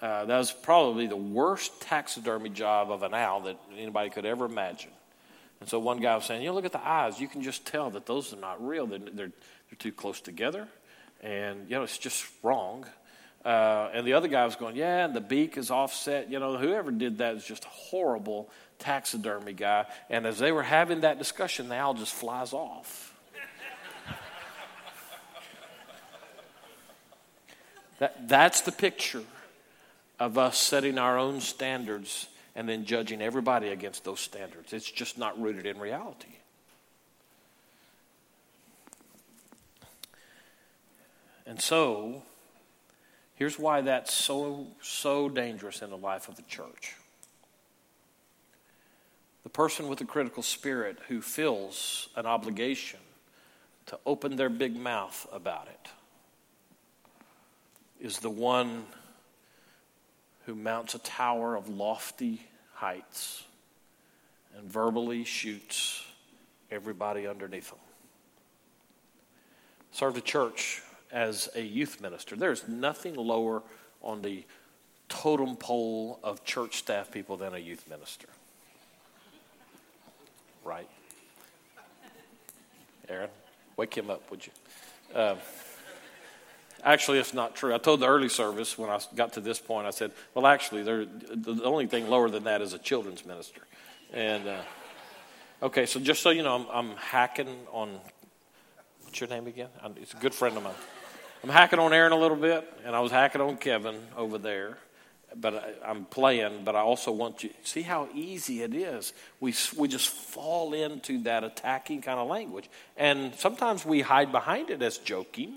uh, 0.00 0.24
that 0.24 0.38
was 0.38 0.52
probably 0.52 1.08
the 1.08 1.16
worst 1.16 1.80
taxidermy 1.82 2.48
job 2.48 2.92
of 2.92 3.02
an 3.02 3.12
owl 3.12 3.40
that 3.40 3.58
anybody 3.76 4.08
could 4.08 4.24
ever 4.24 4.44
imagine. 4.44 4.92
And 5.58 5.68
so 5.68 5.80
one 5.80 5.98
guy 5.98 6.14
was 6.14 6.26
saying, 6.26 6.42
you 6.42 6.48
know, 6.48 6.54
look 6.54 6.64
at 6.64 6.72
the 6.72 6.86
eyes. 6.86 7.20
You 7.20 7.26
can 7.26 7.42
just 7.42 7.66
tell 7.66 7.90
that 7.90 8.06
those 8.06 8.32
are 8.32 8.38
not 8.38 8.64
real. 8.64 8.86
They're, 8.86 9.00
they're, 9.00 9.12
they're 9.26 9.78
too 9.78 9.92
close 9.92 10.20
together. 10.20 10.68
And, 11.22 11.68
you 11.68 11.74
know, 11.74 11.82
it's 11.82 11.98
just 11.98 12.24
wrong. 12.44 12.86
Uh, 13.44 13.88
and 13.94 14.06
the 14.06 14.12
other 14.12 14.28
guy 14.28 14.44
was 14.44 14.56
going, 14.56 14.76
yeah, 14.76 15.04
and 15.04 15.14
the 15.14 15.20
beak 15.20 15.56
is 15.56 15.70
offset. 15.70 16.30
You 16.30 16.38
know, 16.38 16.58
whoever 16.58 16.90
did 16.90 17.18
that 17.18 17.36
is 17.36 17.44
just 17.44 17.64
a 17.64 17.68
horrible 17.68 18.50
taxidermy 18.78 19.54
guy. 19.54 19.86
And 20.10 20.26
as 20.26 20.38
they 20.38 20.52
were 20.52 20.62
having 20.62 21.00
that 21.00 21.18
discussion, 21.18 21.68
the 21.68 21.76
owl 21.76 21.94
just 21.94 22.12
flies 22.12 22.52
off. 22.52 23.18
that, 27.98 28.28
that's 28.28 28.60
the 28.62 28.72
picture 28.72 29.24
of 30.18 30.36
us 30.36 30.58
setting 30.58 30.98
our 30.98 31.18
own 31.18 31.40
standards 31.40 32.28
and 32.54 32.68
then 32.68 32.84
judging 32.84 33.22
everybody 33.22 33.68
against 33.68 34.04
those 34.04 34.20
standards. 34.20 34.74
It's 34.74 34.90
just 34.90 35.16
not 35.16 35.40
rooted 35.40 35.64
in 35.64 35.78
reality. 35.78 36.28
And 41.46 41.58
so, 41.58 42.22
here's 43.40 43.58
why 43.58 43.80
that's 43.80 44.12
so, 44.12 44.66
so 44.82 45.28
dangerous 45.30 45.80
in 45.80 45.88
the 45.88 45.96
life 45.96 46.28
of 46.28 46.36
the 46.36 46.42
church. 46.42 46.94
The 49.44 49.48
person 49.48 49.88
with 49.88 49.98
a 50.02 50.04
critical 50.04 50.42
spirit 50.42 50.98
who 51.08 51.22
feels 51.22 52.10
an 52.16 52.26
obligation 52.26 53.00
to 53.86 53.98
open 54.04 54.36
their 54.36 54.50
big 54.50 54.76
mouth 54.76 55.26
about 55.32 55.68
it 55.68 55.88
is 57.98 58.18
the 58.18 58.28
one 58.28 58.84
who 60.44 60.54
mounts 60.54 60.94
a 60.94 60.98
tower 60.98 61.56
of 61.56 61.66
lofty 61.70 62.46
heights 62.74 63.44
and 64.54 64.70
verbally 64.70 65.24
shoots 65.24 66.04
everybody 66.70 67.26
underneath 67.26 67.70
them. 67.70 67.78
Served 69.92 70.18
a 70.18 70.20
church 70.20 70.82
as 71.12 71.48
a 71.54 71.60
youth 71.60 72.00
minister. 72.00 72.36
There's 72.36 72.66
nothing 72.68 73.14
lower 73.14 73.62
on 74.02 74.22
the 74.22 74.44
totem 75.08 75.56
pole 75.56 76.20
of 76.22 76.44
church 76.44 76.76
staff 76.76 77.10
people 77.10 77.36
than 77.36 77.54
a 77.54 77.58
youth 77.58 77.88
minister. 77.88 78.28
Right? 80.64 80.88
Aaron, 83.08 83.30
wake 83.76 83.94
him 83.94 84.08
up, 84.08 84.30
would 84.30 84.46
you? 84.46 84.52
Uh, 85.14 85.34
actually, 86.84 87.18
it's 87.18 87.34
not 87.34 87.56
true. 87.56 87.74
I 87.74 87.78
told 87.78 88.00
the 88.00 88.06
early 88.06 88.28
service 88.28 88.78
when 88.78 88.88
I 88.88 89.00
got 89.16 89.32
to 89.32 89.40
this 89.40 89.58
point, 89.58 89.86
I 89.86 89.90
said, 89.90 90.12
well, 90.34 90.46
actually, 90.46 90.82
the 90.84 91.60
only 91.64 91.86
thing 91.86 92.08
lower 92.08 92.30
than 92.30 92.44
that 92.44 92.62
is 92.62 92.72
a 92.72 92.78
children's 92.78 93.26
minister. 93.26 93.62
And, 94.12 94.46
uh, 94.46 94.60
okay, 95.62 95.86
so 95.86 95.98
just 95.98 96.22
so 96.22 96.30
you 96.30 96.44
know, 96.44 96.54
I'm, 96.54 96.90
I'm 96.90 96.96
hacking 96.96 97.48
on, 97.72 97.98
what's 99.02 99.20
your 99.20 99.28
name 99.28 99.48
again? 99.48 99.68
It's 99.96 100.14
a 100.14 100.18
good 100.18 100.34
friend 100.34 100.56
of 100.56 100.62
mine. 100.62 100.74
I'm 101.42 101.48
hacking 101.48 101.78
on 101.78 101.92
Aaron 101.94 102.12
a 102.12 102.18
little 102.18 102.36
bit, 102.36 102.70
and 102.84 102.94
I 102.94 103.00
was 103.00 103.10
hacking 103.10 103.40
on 103.40 103.56
Kevin 103.56 103.96
over 104.16 104.36
there. 104.36 104.76
But 105.34 105.78
I, 105.84 105.90
am 105.90 106.06
playing, 106.06 106.64
but 106.64 106.74
I 106.74 106.80
also 106.80 107.12
want 107.12 107.44
you 107.44 107.50
see 107.62 107.82
how 107.82 108.08
easy 108.12 108.62
it 108.62 108.74
is. 108.74 109.12
We, 109.38 109.54
we 109.76 109.86
just 109.86 110.08
fall 110.08 110.74
into 110.74 111.22
that 111.22 111.44
attacking 111.44 112.02
kind 112.02 112.18
of 112.18 112.28
language. 112.28 112.68
And 112.96 113.32
sometimes 113.36 113.86
we 113.86 114.00
hide 114.00 114.32
behind 114.32 114.70
it 114.70 114.82
as 114.82 114.98
joking. 114.98 115.54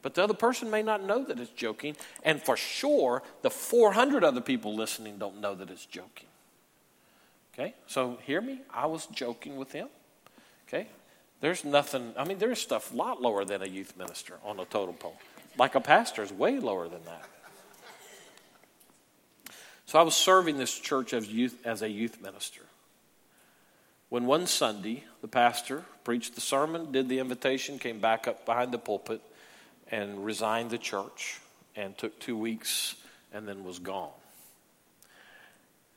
But 0.00 0.14
the 0.14 0.24
other 0.24 0.34
person 0.34 0.70
may 0.70 0.82
not 0.82 1.04
know 1.04 1.22
that 1.24 1.38
it's 1.38 1.50
joking. 1.50 1.96
And 2.22 2.42
for 2.42 2.56
sure, 2.56 3.22
the 3.42 3.50
400 3.50 4.24
other 4.24 4.40
people 4.40 4.74
listening 4.74 5.18
don't 5.18 5.40
know 5.40 5.54
that 5.54 5.68
it's 5.68 5.84
joking. 5.84 6.28
Okay? 7.52 7.74
So 7.86 8.18
hear 8.22 8.40
me. 8.40 8.60
I 8.72 8.86
was 8.86 9.06
joking 9.06 9.56
with 9.56 9.72
him. 9.72 9.88
Okay? 10.66 10.88
There's 11.40 11.64
nothing, 11.64 12.14
I 12.16 12.24
mean, 12.24 12.38
there's 12.38 12.60
stuff 12.60 12.92
a 12.92 12.96
lot 12.96 13.22
lower 13.22 13.44
than 13.44 13.62
a 13.62 13.66
youth 13.66 13.96
minister 13.96 14.34
on 14.44 14.58
a 14.58 14.64
totem 14.64 14.96
pole. 14.96 15.16
Like 15.56 15.74
a 15.74 15.80
pastor 15.80 16.22
is 16.22 16.32
way 16.32 16.58
lower 16.58 16.88
than 16.88 17.04
that. 17.04 17.24
So 19.86 19.98
I 19.98 20.02
was 20.02 20.14
serving 20.14 20.58
this 20.58 20.78
church 20.78 21.14
as, 21.14 21.28
youth, 21.28 21.56
as 21.64 21.82
a 21.82 21.88
youth 21.88 22.20
minister. 22.20 22.62
When 24.10 24.26
one 24.26 24.46
Sunday, 24.46 25.04
the 25.22 25.28
pastor 25.28 25.84
preached 26.04 26.34
the 26.34 26.40
sermon, 26.40 26.92
did 26.92 27.08
the 27.08 27.18
invitation, 27.18 27.78
came 27.78 28.00
back 28.00 28.26
up 28.26 28.44
behind 28.44 28.72
the 28.72 28.78
pulpit, 28.78 29.22
and 29.90 30.24
resigned 30.24 30.70
the 30.70 30.78
church, 30.78 31.40
and 31.76 31.96
took 31.96 32.18
two 32.18 32.36
weeks, 32.36 32.96
and 33.32 33.46
then 33.46 33.64
was 33.64 33.78
gone. 33.78 34.10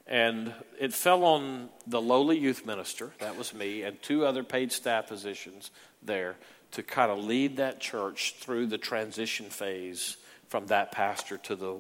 And 0.08 0.54
it 0.80 0.94
fell 0.94 1.24
on 1.24 1.70
the 1.88 2.02
lowly 2.02 2.38
youth 2.38 2.66
minister, 2.66 3.12
that 3.20 3.38
was 3.38 3.54
me, 3.54 3.84
and 3.84 4.02
two 4.02 4.26
other 4.26 4.44
paid 4.44 4.72
staff 4.72 5.08
positions 5.08 5.72
there 6.02 6.36
to 6.72 6.84
kind 6.84 7.12
of 7.12 7.20
lead 7.24 7.58
that 7.58 7.80
church 7.80 8.36
through 8.40 8.68
the 8.68 8.78
transition 8.78 9.48
phase 9.50 10.18
from 10.48 10.68
that 10.68 10.92
pastor 10.92 11.38
to 11.38 11.56
the, 11.56 11.76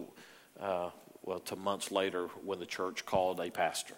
uh, 0.62 0.90
well, 1.24 1.40
to 1.40 1.56
months 1.56 1.92
later 1.92 2.28
when 2.44 2.60
the 2.60 2.66
church 2.66 3.06
called 3.06 3.40
a 3.40 3.50
pastor. 3.50 3.96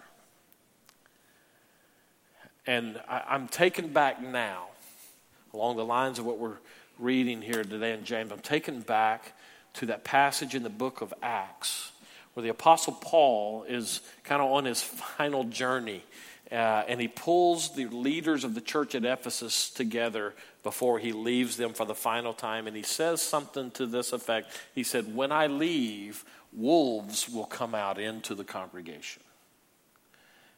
And 2.66 3.00
I, 3.10 3.24
I'm 3.28 3.48
taken 3.48 3.90
back 3.90 4.22
now, 4.22 4.68
along 5.54 5.78
the 5.78 5.86
lines 5.86 6.20
of 6.20 6.26
what 6.26 6.40
we're 6.40 6.58
reading 6.98 7.42
here 7.42 7.64
today 7.64 7.94
in 7.94 8.04
James, 8.04 8.32
I'm 8.32 8.40
taken 8.40 8.82
back 8.82 9.34
to 9.76 9.88
that 9.88 10.04
passage 10.04 10.56
in 10.56 10.64
the 10.64 10.70
book 10.70 11.02
of 11.02 11.14
Acts 11.22 11.93
where 12.34 12.44
the 12.44 12.50
Apostle 12.50 12.94
Paul 12.94 13.64
is 13.64 14.02
kind 14.24 14.42
of 14.42 14.52
on 14.52 14.66
his 14.66 14.82
final 14.82 15.44
journey. 15.44 16.04
Uh, 16.52 16.84
and 16.88 17.02
he 17.02 17.08
pulls 17.08 17.76
the 17.76 17.88
leaders 17.88 18.44
of 18.44 18.54
the 18.54 18.62
church 18.62 18.94
at 18.96 19.06
Ephesus 19.06 19.70
together 19.70 20.34
before 20.62 21.00
he 21.00 21.12
leaves 21.12 21.58
them 21.58 21.74
for 21.74 21.86
the 21.86 21.96
final 21.96 22.34
time. 22.34 22.68
And 22.68 22.76
he 22.76 22.84
says 22.84 23.22
something 23.22 23.72
to 23.72 23.86
this 23.86 24.14
effect. 24.14 24.52
He 24.76 24.84
said, 24.84 25.16
When 25.16 25.32
I 25.32 25.48
leave, 25.48 26.24
wolves 26.52 27.28
will 27.30 27.46
come 27.46 27.74
out 27.74 27.98
into 27.98 28.36
the 28.36 28.44
congregation. 28.44 29.24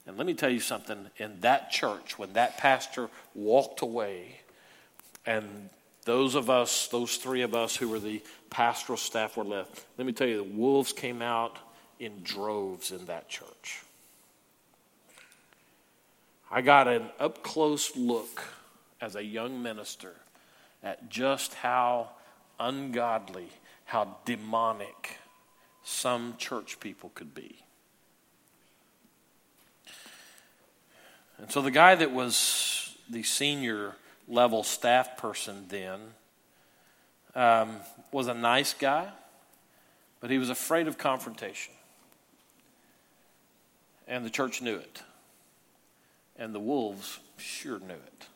And 0.06 0.18
let 0.18 0.28
me 0.28 0.34
tell 0.34 0.50
you 0.50 0.60
something 0.60 1.08
in 1.18 1.40
that 1.42 1.72
church, 1.72 2.20
when 2.20 2.34
that 2.34 2.58
pastor 2.58 3.10
walked 3.34 3.82
away, 3.82 4.42
and 5.26 5.70
those 6.06 6.36
of 6.36 6.50
us, 6.50 6.88
those 6.88 7.18
three 7.18 7.42
of 7.42 7.54
us 7.54 7.76
who 7.76 7.90
were 7.90 8.00
the 8.00 8.22
pastoral 8.50 8.98
staff 8.98 9.36
were 9.36 9.44
left, 9.44 9.86
let 9.98 10.08
me 10.08 10.14
tell 10.14 10.28
you, 10.28 10.38
the 10.38 10.44
wolves 10.44 10.94
came 10.94 11.22
out 11.22 11.58
in 12.00 12.22
droves 12.24 12.92
in 12.92 13.06
that 13.08 13.28
church. 13.28 13.82
I 16.50 16.62
got 16.62 16.88
an 16.88 17.10
up 17.20 17.44
close 17.44 17.96
look 17.98 18.44
as 19.02 19.16
a 19.16 19.24
young 19.24 19.62
minister 19.62 20.14
at 20.84 21.10
just 21.10 21.56
how 21.56 22.12
ungodly, 22.60 23.50
how 23.86 24.18
demonic 24.26 25.18
some 25.84 26.36
church 26.38 26.80
people 26.80 27.12
could 27.16 27.34
be. 27.34 27.56
And 31.40 31.52
so 31.52 31.62
the 31.62 31.72
guy 31.72 31.96
that 31.96 32.12
was 32.12 32.96
the 33.10 33.24
senior 33.24 33.96
level 34.28 34.64
staff 34.64 35.18
person 35.18 35.66
then 35.70 36.00
um, 37.36 37.78
was 38.12 38.28
a 38.28 38.34
nice 38.34 38.74
guy, 38.74 39.10
but 40.20 40.30
he 40.30 40.38
was 40.38 40.50
afraid 40.50 40.88
of 40.88 40.98
confrontation. 40.98 41.74
And 44.08 44.26
the 44.26 44.30
church 44.30 44.62
knew 44.62 44.76
it. 44.76 45.02
And 46.38 46.54
the 46.54 46.60
wolves 46.60 47.20
sure 47.38 47.80
knew 47.80 47.94
it. 47.94 48.28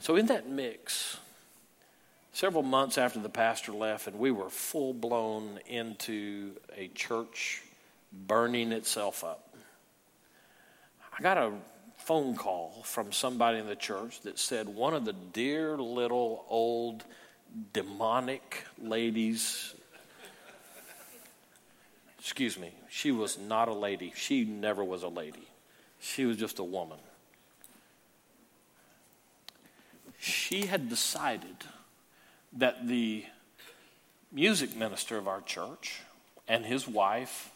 So, 0.00 0.16
in 0.16 0.26
that 0.26 0.48
mix, 0.48 1.18
several 2.32 2.62
months 2.62 2.98
after 2.98 3.20
the 3.20 3.28
pastor 3.30 3.72
left, 3.72 4.06
and 4.06 4.18
we 4.18 4.30
were 4.30 4.50
full 4.50 4.92
blown 4.92 5.58
into 5.66 6.52
a 6.76 6.88
church 6.88 7.62
burning 8.12 8.72
itself 8.72 9.24
up, 9.24 9.54
I 11.16 11.22
got 11.22 11.38
a 11.38 11.52
phone 11.96 12.36
call 12.36 12.82
from 12.84 13.12
somebody 13.12 13.58
in 13.58 13.66
the 13.66 13.76
church 13.76 14.20
that 14.22 14.38
said 14.38 14.68
one 14.68 14.94
of 14.94 15.04
the 15.04 15.12
dear 15.12 15.76
little 15.78 16.44
old 16.48 17.04
demonic 17.72 18.64
ladies 18.78 19.74
excuse 22.24 22.58
me, 22.58 22.72
she 22.88 23.12
was 23.12 23.38
not 23.38 23.68
a 23.68 23.74
lady. 23.74 24.10
She 24.16 24.46
never 24.46 24.82
was 24.82 25.02
a 25.02 25.08
lady. 25.08 25.46
She 26.00 26.24
was 26.24 26.38
just 26.38 26.58
a 26.58 26.64
woman. 26.64 26.98
She 30.18 30.64
had 30.64 30.88
decided 30.88 31.56
that 32.54 32.88
the 32.88 33.26
music 34.32 34.74
minister 34.74 35.18
of 35.18 35.28
our 35.28 35.42
church 35.42 36.00
and 36.48 36.64
his 36.64 36.88
wife 36.88 37.50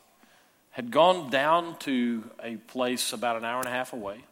had 0.70 0.90
gone 0.90 1.31
down 1.31 1.76
to 1.81 2.31
a 2.42 2.57
place 2.57 3.12
about 3.12 3.37
an 3.37 3.44
hour 3.44 3.59
and 3.59 3.68
a 3.68 3.72
half 3.72 3.92
away, 3.92 4.24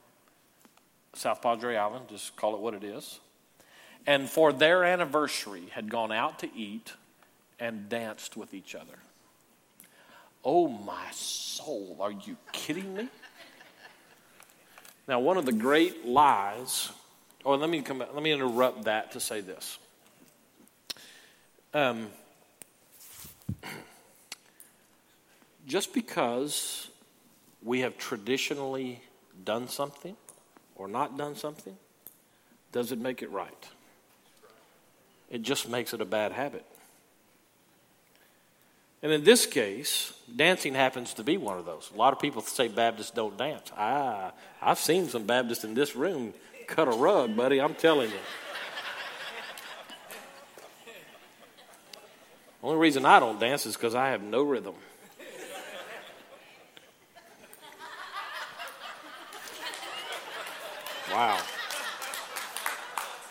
South 1.14 1.42
Padre 1.42 1.76
Island, 1.76 2.06
just 2.08 2.36
call 2.36 2.54
it 2.54 2.60
what 2.60 2.74
it 2.74 2.84
is, 2.84 3.20
and 4.06 4.28
for 4.28 4.52
their 4.52 4.84
anniversary 4.84 5.64
had 5.72 5.90
gone 5.90 6.12
out 6.12 6.38
to 6.40 6.54
eat 6.54 6.92
and 7.58 7.88
danced 7.88 8.36
with 8.36 8.54
each 8.54 8.74
other. 8.74 8.98
Oh, 10.44 10.68
my 10.68 11.10
soul, 11.10 11.96
are 12.00 12.12
you 12.12 12.36
kidding 12.52 12.94
me? 12.94 13.08
Now, 15.08 15.20
one 15.20 15.36
of 15.36 15.46
the 15.46 15.52
great 15.52 16.04
lies, 16.04 16.90
oh, 17.44 17.54
let 17.54 17.70
me 17.70 17.80
come, 17.80 17.98
let 17.98 18.22
me 18.22 18.32
interrupt 18.32 18.84
that 18.84 19.12
to 19.12 19.20
say 19.20 19.40
this. 19.40 19.78
Um, 21.72 22.08
just 25.66 25.92
because 25.92 26.88
we 27.62 27.80
have 27.80 27.98
traditionally 27.98 29.02
done 29.44 29.68
something 29.68 30.16
or 30.76 30.88
not 30.88 31.18
done 31.18 31.34
something 31.34 31.76
does 32.72 32.92
it 32.92 32.98
make 32.98 33.22
it 33.22 33.30
right. 33.30 33.68
It 35.30 35.42
just 35.42 35.68
makes 35.68 35.92
it 35.92 36.00
a 36.00 36.04
bad 36.04 36.32
habit. 36.32 36.64
And 39.02 39.12
in 39.12 39.24
this 39.24 39.46
case, 39.46 40.12
dancing 40.34 40.74
happens 40.74 41.14
to 41.14 41.24
be 41.24 41.36
one 41.36 41.58
of 41.58 41.64
those. 41.64 41.90
A 41.94 41.98
lot 41.98 42.12
of 42.12 42.18
people 42.18 42.42
say 42.42 42.68
Baptists 42.68 43.10
don't 43.10 43.36
dance. 43.36 43.70
Ah, 43.76 44.32
I've 44.60 44.78
seen 44.78 45.08
some 45.08 45.24
Baptists 45.24 45.64
in 45.64 45.74
this 45.74 45.94
room 45.94 46.32
cut 46.66 46.88
a 46.88 46.92
rug, 46.92 47.36
buddy. 47.36 47.60
I'm 47.60 47.74
telling 47.74 48.10
you. 48.10 48.18
Only 52.62 52.78
reason 52.78 53.04
I 53.04 53.20
don't 53.20 53.38
dance 53.38 53.66
is 53.66 53.76
because 53.76 53.94
I 53.94 54.08
have 54.08 54.22
no 54.22 54.42
rhythm. 54.42 54.74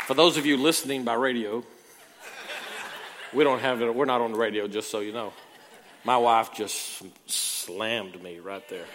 For 0.06 0.14
those 0.14 0.38
of 0.38 0.46
you 0.46 0.56
listening 0.56 1.04
by 1.04 1.16
radio, 1.16 1.64
we 3.34 3.44
don't 3.44 3.58
have 3.58 3.82
it, 3.82 3.96
we're 3.96 4.06
not 4.06 4.22
on 4.22 4.34
the 4.34 4.38
radio, 4.38 4.68
just 4.68 4.92
so 4.92 5.00
you 5.00 5.12
know. 5.12 5.34
My 6.04 6.16
wife 6.16 6.54
just 6.54 7.02
slammed 7.26 8.22
me 8.22 8.38
right 8.38 8.62
there. 8.70 8.86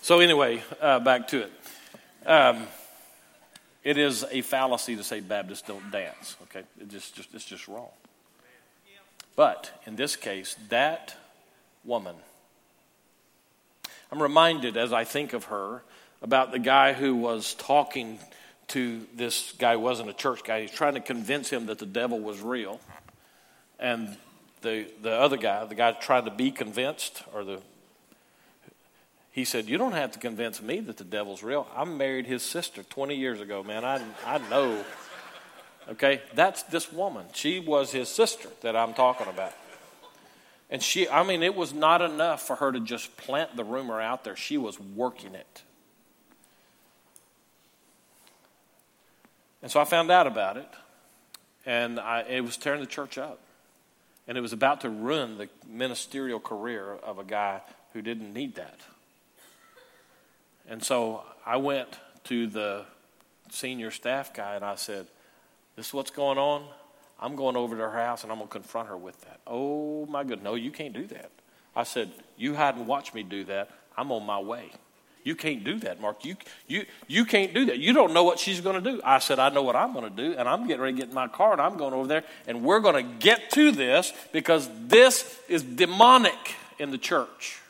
So, 0.00 0.20
anyway, 0.20 0.62
uh, 0.80 1.00
back 1.00 1.28
to 1.28 1.42
it. 1.42 1.52
Um, 2.24 2.66
it 3.84 3.98
is 3.98 4.24
a 4.30 4.40
fallacy 4.40 4.96
to 4.96 5.04
say 5.04 5.20
Baptists 5.20 5.60
don't 5.60 5.90
dance, 5.90 6.38
okay? 6.44 6.64
It 6.80 6.88
just, 6.88 7.14
just, 7.14 7.34
it's 7.34 7.44
just 7.44 7.68
wrong. 7.68 7.90
But 9.36 9.70
in 9.86 9.96
this 9.96 10.16
case, 10.16 10.56
that 10.70 11.14
woman, 11.84 12.16
I'm 14.10 14.22
reminded 14.22 14.78
as 14.78 14.94
I 14.94 15.04
think 15.04 15.34
of 15.34 15.44
her 15.44 15.82
about 16.22 16.52
the 16.52 16.58
guy 16.58 16.92
who 16.92 17.16
was 17.16 17.54
talking 17.54 18.18
to 18.68 19.06
this 19.14 19.52
guy 19.58 19.76
wasn't 19.76 20.08
a 20.08 20.12
church 20.12 20.44
guy. 20.44 20.62
He's 20.62 20.70
trying 20.70 20.94
to 20.94 21.00
convince 21.00 21.50
him 21.50 21.66
that 21.66 21.78
the 21.78 21.86
devil 21.86 22.20
was 22.20 22.40
real. 22.40 22.80
And 23.78 24.16
the, 24.60 24.86
the 25.02 25.12
other 25.12 25.36
guy, 25.36 25.64
the 25.64 25.74
guy 25.74 25.92
trying 25.92 26.26
to 26.26 26.30
be 26.30 26.50
convinced, 26.50 27.22
or 27.32 27.44
the 27.44 27.60
he 29.32 29.44
said, 29.44 29.68
You 29.68 29.78
don't 29.78 29.92
have 29.92 30.12
to 30.12 30.18
convince 30.18 30.60
me 30.60 30.80
that 30.80 30.96
the 30.96 31.04
devil's 31.04 31.42
real. 31.42 31.66
I 31.74 31.84
married 31.84 32.26
his 32.26 32.42
sister 32.42 32.82
20 32.82 33.14
years 33.14 33.40
ago, 33.40 33.62
man. 33.62 33.84
I, 33.84 34.02
I 34.26 34.38
know. 34.50 34.84
Okay? 35.88 36.20
That's 36.34 36.62
this 36.64 36.92
woman. 36.92 37.26
She 37.32 37.60
was 37.60 37.92
his 37.92 38.08
sister 38.08 38.48
that 38.62 38.76
I'm 38.76 38.94
talking 38.94 39.28
about. 39.28 39.52
And 40.68 40.82
she, 40.82 41.08
I 41.08 41.24
mean, 41.24 41.42
it 41.42 41.54
was 41.54 41.72
not 41.72 42.00
enough 42.00 42.46
for 42.46 42.56
her 42.56 42.70
to 42.70 42.80
just 42.80 43.16
plant 43.16 43.56
the 43.56 43.64
rumor 43.64 44.00
out 44.00 44.24
there. 44.24 44.36
She 44.36 44.56
was 44.56 44.78
working 44.78 45.34
it. 45.34 45.62
And 49.62 49.70
so 49.70 49.80
I 49.80 49.84
found 49.84 50.10
out 50.10 50.26
about 50.26 50.56
it, 50.56 50.68
and 51.66 52.00
I, 52.00 52.22
it 52.22 52.40
was 52.40 52.56
tearing 52.56 52.80
the 52.80 52.86
church 52.86 53.18
up. 53.18 53.40
And 54.26 54.38
it 54.38 54.40
was 54.40 54.52
about 54.52 54.82
to 54.82 54.88
ruin 54.88 55.38
the 55.38 55.48
ministerial 55.68 56.38
career 56.38 56.92
of 57.02 57.18
a 57.18 57.24
guy 57.24 57.62
who 57.92 58.00
didn't 58.00 58.32
need 58.32 58.54
that. 58.54 58.80
And 60.68 60.82
so 60.82 61.24
I 61.44 61.56
went 61.56 61.98
to 62.24 62.46
the 62.46 62.84
senior 63.50 63.90
staff 63.90 64.32
guy 64.32 64.54
and 64.54 64.64
I 64.64 64.76
said, 64.76 65.06
This 65.74 65.88
is 65.88 65.94
what's 65.94 66.12
going 66.12 66.38
on. 66.38 66.64
I'm 67.18 67.34
going 67.34 67.56
over 67.56 67.76
to 67.76 67.82
her 67.82 67.92
house 67.92 68.22
and 68.22 68.32
I'm 68.32 68.38
going 68.38 68.48
to 68.48 68.52
confront 68.52 68.88
her 68.88 68.96
with 68.96 69.20
that. 69.22 69.40
Oh 69.46 70.06
my 70.06 70.22
goodness, 70.22 70.44
no, 70.44 70.54
you 70.54 70.70
can't 70.70 70.94
do 70.94 71.06
that. 71.08 71.30
I 71.74 71.82
said, 71.82 72.10
You 72.36 72.54
hide 72.54 72.76
and 72.76 72.86
watch 72.86 73.12
me 73.12 73.22
do 73.22 73.44
that. 73.44 73.70
I'm 73.96 74.12
on 74.12 74.24
my 74.24 74.38
way. 74.38 74.70
You 75.22 75.34
can't 75.34 75.64
do 75.64 75.78
that, 75.80 76.00
Mark. 76.00 76.24
You, 76.24 76.36
you, 76.66 76.86
you 77.06 77.24
can't 77.24 77.52
do 77.52 77.66
that. 77.66 77.78
You 77.78 77.92
don't 77.92 78.14
know 78.14 78.24
what 78.24 78.38
she's 78.38 78.60
going 78.60 78.82
to 78.82 78.90
do. 78.90 79.00
I 79.04 79.18
said, 79.18 79.38
I 79.38 79.50
know 79.50 79.62
what 79.62 79.76
I'm 79.76 79.92
going 79.92 80.08
to 80.08 80.16
do, 80.16 80.36
and 80.36 80.48
I'm 80.48 80.66
getting 80.66 80.80
ready 80.80 80.94
to 80.94 80.98
get 80.98 81.08
in 81.08 81.14
my 81.14 81.28
car, 81.28 81.52
and 81.52 81.60
I'm 81.60 81.76
going 81.76 81.92
over 81.92 82.06
there, 82.06 82.24
and 82.46 82.64
we're 82.64 82.80
going 82.80 82.94
to 82.94 83.14
get 83.18 83.50
to 83.50 83.70
this 83.70 84.12
because 84.32 84.68
this 84.86 85.38
is 85.48 85.62
demonic 85.62 86.54
in 86.78 86.90
the 86.90 86.98
church. 86.98 87.60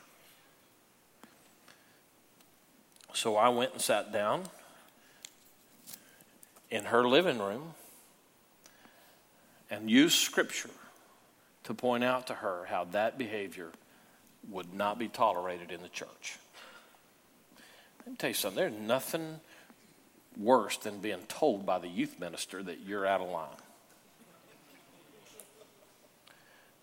So 3.12 3.36
I 3.36 3.48
went 3.48 3.72
and 3.72 3.82
sat 3.82 4.12
down 4.12 4.44
in 6.70 6.84
her 6.84 7.06
living 7.06 7.38
room 7.38 7.74
and 9.70 9.90
used 9.90 10.18
scripture 10.18 10.70
to 11.64 11.74
point 11.74 12.04
out 12.04 12.28
to 12.28 12.34
her 12.34 12.66
how 12.68 12.84
that 12.92 13.18
behavior 13.18 13.70
would 14.48 14.72
not 14.72 14.98
be 14.98 15.08
tolerated 15.08 15.70
in 15.70 15.82
the 15.82 15.88
church. 15.88 16.38
Let 18.00 18.08
me 18.08 18.16
tell 18.16 18.30
you 18.30 18.34
something 18.34 18.56
there's 18.56 18.80
nothing 18.80 19.40
worse 20.36 20.76
than 20.78 21.00
being 21.00 21.22
told 21.28 21.66
by 21.66 21.78
the 21.78 21.88
youth 21.88 22.18
minister 22.18 22.62
that 22.62 22.80
you're 22.80 23.06
out 23.06 23.20
of 23.20 23.28
line. 23.28 23.48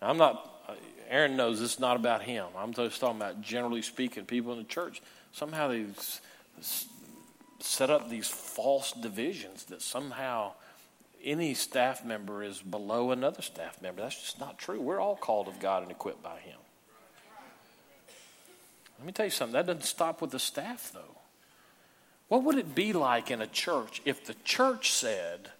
Now, 0.00 0.10
I'm 0.10 0.16
not, 0.16 0.62
uh, 0.68 0.74
Aaron 1.08 1.36
knows 1.36 1.60
this 1.60 1.74
is 1.74 1.80
not 1.80 1.96
about 1.96 2.22
him. 2.22 2.46
I'm 2.56 2.72
just 2.72 3.00
talking 3.00 3.16
about 3.16 3.40
generally 3.42 3.82
speaking, 3.82 4.26
people 4.26 4.52
in 4.52 4.58
the 4.58 4.64
church. 4.64 5.02
Somehow 5.32 5.68
they 5.68 5.86
set 7.60 7.90
up 7.90 8.08
these 8.08 8.28
false 8.28 8.92
divisions 8.92 9.64
that 9.64 9.82
somehow 9.82 10.52
any 11.24 11.54
staff 11.54 12.04
member 12.04 12.42
is 12.42 12.62
below 12.62 13.10
another 13.10 13.42
staff 13.42 13.82
member. 13.82 14.02
That's 14.02 14.20
just 14.20 14.38
not 14.38 14.58
true. 14.58 14.80
We're 14.80 15.00
all 15.00 15.16
called 15.16 15.48
of 15.48 15.58
God 15.58 15.82
and 15.82 15.90
equipped 15.90 16.22
by 16.22 16.38
Him. 16.38 16.58
Let 18.98 19.06
me 19.06 19.12
tell 19.12 19.26
you 19.26 19.30
something, 19.30 19.52
that 19.54 19.66
doesn't 19.66 19.84
stop 19.84 20.20
with 20.20 20.32
the 20.32 20.38
staff, 20.38 20.90
though. 20.92 21.16
What 22.28 22.42
would 22.44 22.58
it 22.58 22.74
be 22.74 22.92
like 22.92 23.30
in 23.30 23.40
a 23.40 23.46
church 23.46 24.02
if 24.04 24.24
the 24.24 24.34
church 24.44 24.92
said, 24.92 25.50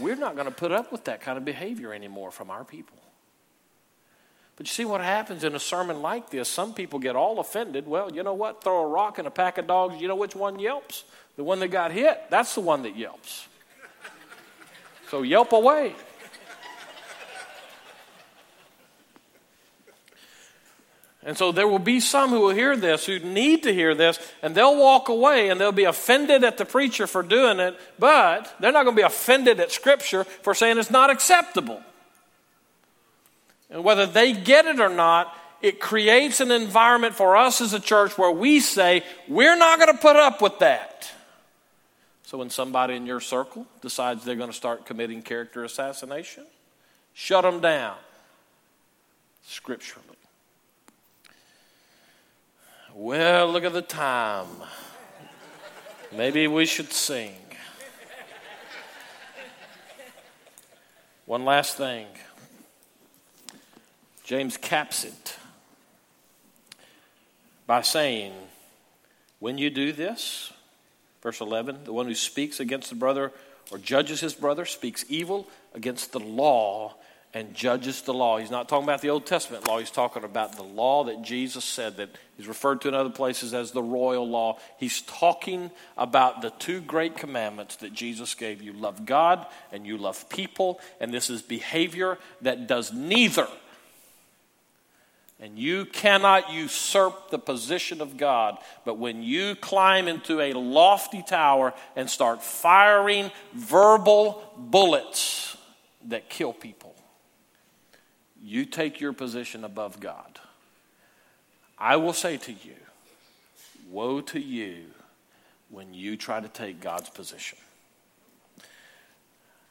we're 0.00 0.16
not 0.16 0.34
going 0.34 0.46
to 0.46 0.54
put 0.54 0.72
up 0.72 0.92
with 0.92 1.04
that 1.04 1.20
kind 1.20 1.36
of 1.36 1.44
behavior 1.44 1.92
anymore 1.92 2.30
from 2.30 2.50
our 2.50 2.64
people? 2.64 2.96
But 4.56 4.66
you 4.66 4.72
see 4.72 4.84
what 4.84 5.00
happens 5.00 5.42
in 5.42 5.54
a 5.54 5.58
sermon 5.58 6.02
like 6.02 6.30
this? 6.30 6.48
Some 6.48 6.74
people 6.74 6.98
get 6.98 7.16
all 7.16 7.40
offended. 7.40 7.86
Well, 7.86 8.12
you 8.12 8.22
know 8.22 8.34
what? 8.34 8.62
Throw 8.62 8.82
a 8.82 8.86
rock 8.86 9.18
in 9.18 9.26
a 9.26 9.30
pack 9.30 9.56
of 9.56 9.66
dogs. 9.66 10.00
You 10.00 10.06
know 10.06 10.16
which 10.16 10.36
one 10.36 10.58
yelps? 10.58 11.04
The 11.36 11.44
one 11.44 11.60
that 11.60 11.68
got 11.68 11.92
hit. 11.92 12.20
That's 12.28 12.54
the 12.54 12.60
one 12.60 12.82
that 12.82 12.94
yelps. 12.94 13.48
So 15.10 15.22
yelp 15.22 15.52
away. 15.52 15.94
And 21.22 21.36
so 21.36 21.52
there 21.52 21.68
will 21.68 21.78
be 21.78 22.00
some 22.00 22.30
who 22.30 22.40
will 22.40 22.54
hear 22.54 22.76
this, 22.76 23.04
who 23.04 23.18
need 23.18 23.64
to 23.64 23.74
hear 23.74 23.94
this, 23.94 24.18
and 24.42 24.54
they'll 24.54 24.78
walk 24.78 25.10
away 25.10 25.50
and 25.50 25.60
they'll 25.60 25.70
be 25.70 25.84
offended 25.84 26.44
at 26.44 26.56
the 26.56 26.64
preacher 26.64 27.06
for 27.06 27.22
doing 27.22 27.60
it, 27.60 27.78
but 27.98 28.54
they're 28.58 28.72
not 28.72 28.84
going 28.84 28.96
to 28.96 29.00
be 29.00 29.06
offended 29.06 29.60
at 29.60 29.70
Scripture 29.70 30.24
for 30.24 30.54
saying 30.54 30.78
it's 30.78 30.90
not 30.90 31.10
acceptable. 31.10 31.82
And 33.68 33.84
whether 33.84 34.06
they 34.06 34.32
get 34.32 34.64
it 34.64 34.80
or 34.80 34.88
not, 34.88 35.36
it 35.60 35.78
creates 35.78 36.40
an 36.40 36.50
environment 36.50 37.14
for 37.14 37.36
us 37.36 37.60
as 37.60 37.74
a 37.74 37.80
church 37.80 38.16
where 38.16 38.30
we 38.30 38.60
say, 38.60 39.04
we're 39.28 39.56
not 39.56 39.78
going 39.78 39.94
to 39.94 40.00
put 40.00 40.16
up 40.16 40.40
with 40.40 40.58
that. 40.60 41.10
So 42.22 42.38
when 42.38 42.48
somebody 42.48 42.94
in 42.94 43.04
your 43.04 43.20
circle 43.20 43.66
decides 43.82 44.24
they're 44.24 44.36
going 44.36 44.50
to 44.50 44.56
start 44.56 44.86
committing 44.86 45.20
character 45.20 45.64
assassination, 45.64 46.46
shut 47.12 47.42
them 47.42 47.60
down 47.60 47.96
scripturally. 49.44 50.06
Well, 52.94 53.48
look 53.48 53.64
at 53.64 53.72
the 53.72 53.82
time. 53.82 54.48
Maybe 56.12 56.48
we 56.48 56.66
should 56.66 56.92
sing. 56.92 57.34
One 61.24 61.44
last 61.44 61.76
thing. 61.76 62.06
James 64.24 64.56
caps 64.56 65.04
it 65.04 65.36
by 67.66 67.82
saying, 67.82 68.32
When 69.38 69.56
you 69.56 69.70
do 69.70 69.92
this, 69.92 70.52
verse 71.22 71.40
11, 71.40 71.84
the 71.84 71.92
one 71.92 72.06
who 72.06 72.14
speaks 72.16 72.58
against 72.58 72.90
the 72.90 72.96
brother 72.96 73.32
or 73.70 73.78
judges 73.78 74.20
his 74.20 74.34
brother 74.34 74.64
speaks 74.64 75.04
evil 75.08 75.46
against 75.74 76.10
the 76.10 76.18
law 76.18 76.96
and 77.32 77.54
judges 77.54 78.02
the 78.02 78.12
law. 78.14 78.38
He's 78.38 78.50
not 78.50 78.68
talking 78.68 78.84
about 78.84 79.02
the 79.02 79.10
Old 79.10 79.24
Testament 79.24 79.68
law. 79.68 79.78
He's 79.78 79.90
talking 79.90 80.24
about 80.24 80.56
the 80.56 80.64
law 80.64 81.04
that 81.04 81.22
Jesus 81.22 81.64
said 81.64 81.96
that 81.98 82.10
he's 82.36 82.48
referred 82.48 82.80
to 82.80 82.88
in 82.88 82.94
other 82.94 83.10
places 83.10 83.54
as 83.54 83.70
the 83.70 83.82
royal 83.82 84.28
law. 84.28 84.58
He's 84.78 85.02
talking 85.02 85.70
about 85.96 86.42
the 86.42 86.50
two 86.50 86.80
great 86.80 87.16
commandments 87.16 87.76
that 87.76 87.92
Jesus 87.92 88.34
gave 88.34 88.60
you 88.60 88.72
love 88.72 89.06
God 89.06 89.46
and 89.70 89.86
you 89.86 89.96
love 89.96 90.28
people. 90.28 90.80
And 90.98 91.14
this 91.14 91.30
is 91.30 91.40
behavior 91.40 92.18
that 92.42 92.66
does 92.66 92.92
neither. 92.92 93.46
And 95.38 95.58
you 95.58 95.86
cannot 95.86 96.52
usurp 96.52 97.30
the 97.30 97.38
position 97.38 98.02
of 98.02 98.16
God. 98.16 98.58
But 98.84 98.98
when 98.98 99.22
you 99.22 99.54
climb 99.54 100.06
into 100.06 100.40
a 100.40 100.52
lofty 100.52 101.22
tower 101.22 101.72
and 101.96 102.10
start 102.10 102.42
firing 102.42 103.30
verbal 103.54 104.52
bullets 104.58 105.56
that 106.08 106.28
kill 106.28 106.52
people, 106.52 106.79
you 108.42 108.64
take 108.64 109.00
your 109.00 109.12
position 109.12 109.64
above 109.64 110.00
God. 110.00 110.38
I 111.78 111.96
will 111.96 112.12
say 112.12 112.36
to 112.36 112.52
you, 112.52 112.76
woe 113.90 114.20
to 114.20 114.40
you 114.40 114.84
when 115.68 115.94
you 115.94 116.16
try 116.16 116.40
to 116.40 116.48
take 116.48 116.80
God's 116.80 117.08
position. 117.10 117.58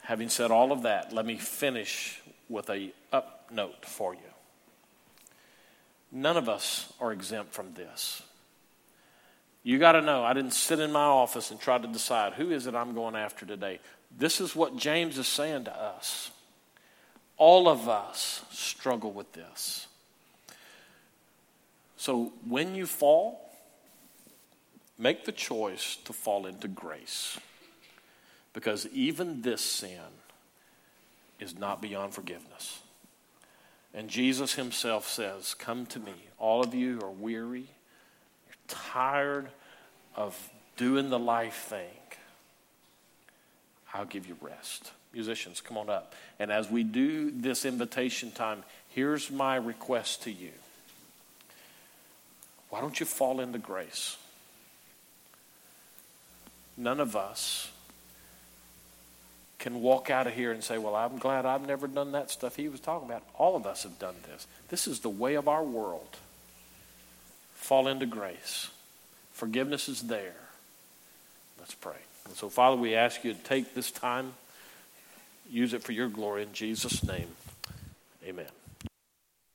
Having 0.02 0.30
said 0.30 0.52
all 0.52 0.72
of 0.72 0.84
that, 0.84 1.14
let 1.14 1.26
me 1.26 1.38
finish 1.38 2.22
with 2.48 2.70
a 2.70 2.92
up 3.14 3.50
note 3.52 3.86
for 3.86 4.14
you. 4.14 4.20
None 6.12 6.38
of 6.38 6.50
us 6.50 6.92
are 7.00 7.12
exempt 7.12 7.54
from 7.54 7.74
this. 7.74 8.24
You 9.62 9.78
got 9.78 9.92
to 9.92 10.02
know, 10.02 10.24
I 10.24 10.34
didn't 10.34 10.54
sit 10.54 10.80
in 10.80 10.92
my 10.92 11.04
office 11.04 11.52
and 11.52 11.60
try 11.60 11.78
to 11.78 11.88
decide 11.88 12.34
who 12.34 12.50
is 12.50 12.66
it 12.66 12.74
I'm 12.74 12.96
going 12.96 13.16
after 13.16 13.46
today. 13.46 13.80
This 14.18 14.42
is 14.42 14.56
what 14.56 14.78
James 14.78 15.18
is 15.18 15.28
saying 15.28 15.66
to 15.66 15.76
us. 15.76 16.32
All 17.40 17.68
of 17.68 17.90
us 17.90 18.46
struggle 18.52 19.12
with 19.12 19.34
this. 19.34 19.88
So 21.98 22.34
when 22.48 22.76
you 22.76 22.86
fall, 22.86 23.50
make 24.98 25.26
the 25.26 25.32
choice 25.32 25.98
to 26.06 26.14
fall 26.14 26.46
into 26.46 26.68
grace. 26.68 27.40
Because 28.54 28.88
even 28.88 29.42
this 29.42 29.62
sin 29.62 30.00
is 31.40 31.58
not 31.58 31.82
beyond 31.82 32.14
forgiveness. 32.14 32.80
And 33.94 34.10
Jesus 34.10 34.56
himself 34.56 35.08
says, 35.08 35.54
Come 35.54 35.86
to 35.88 36.00
me. 36.00 36.14
All 36.38 36.62
of 36.62 36.74
you 36.74 37.00
are 37.02 37.10
weary, 37.10 37.68
you're 38.48 38.68
tired 38.68 39.50
of 40.16 40.38
doing 40.76 41.10
the 41.10 41.20
life 41.20 41.68
thing. 41.70 41.88
I'll 43.94 44.06
give 44.06 44.28
you 44.28 44.38
rest. 44.42 44.92
Musicians, 45.14 45.62
come 45.62 45.78
on 45.78 45.90
up. 45.90 46.14
And 46.40 46.52
as 46.52 46.70
we 46.70 46.84
do 46.84 47.32
this 47.32 47.66
invitation 47.66 48.32
time, 48.32 48.64
here's 48.90 49.32
my 49.32 49.56
request 49.56 50.24
to 50.24 50.32
you. 50.32 50.52
Why 52.70 52.82
don't 52.82 53.00
you 53.00 53.06
fall 53.06 53.40
into 53.40 53.58
grace? 53.58 54.18
None 56.78 57.00
of 57.00 57.16
us 57.16 57.72
can 59.58 59.82
walk 59.82 60.10
out 60.10 60.26
of 60.26 60.34
here 60.34 60.52
and 60.52 60.64
say, 60.64 60.78
Well, 60.78 60.96
I'm 60.96 61.18
glad 61.18 61.46
I've 61.46 61.68
never 61.68 61.88
done 61.88 62.14
that 62.14 62.32
stuff 62.32 62.56
he 62.56 62.70
was 62.70 62.80
talking 62.80 63.10
about. 63.10 63.24
All 63.36 63.56
of 63.56 63.68
us 63.68 63.84
have 63.84 64.00
done 64.00 64.16
this. 64.26 64.48
This 64.70 64.88
is 64.88 65.02
the 65.02 65.10
way 65.10 65.36
of 65.36 65.48
our 65.48 65.64
world. 65.64 66.18
Fall 67.54 67.88
into 67.88 68.06
grace. 68.06 68.70
Forgiveness 69.34 69.90
is 69.90 70.04
there. 70.04 70.36
Let's 71.60 71.76
pray. 71.76 71.98
And 72.26 72.36
so, 72.36 72.50
Father, 72.50 72.78
we 72.78 72.96
ask 72.96 73.24
you 73.24 73.34
to 73.34 73.40
take 73.40 73.74
this 73.74 73.92
time, 73.92 74.34
use 75.50 75.74
it 75.74 75.84
for 75.84 75.92
your 75.92 76.08
glory 76.08 76.44
in 76.44 76.54
Jesus' 76.54 77.04
name. 77.04 77.28
Amen. 78.26 78.59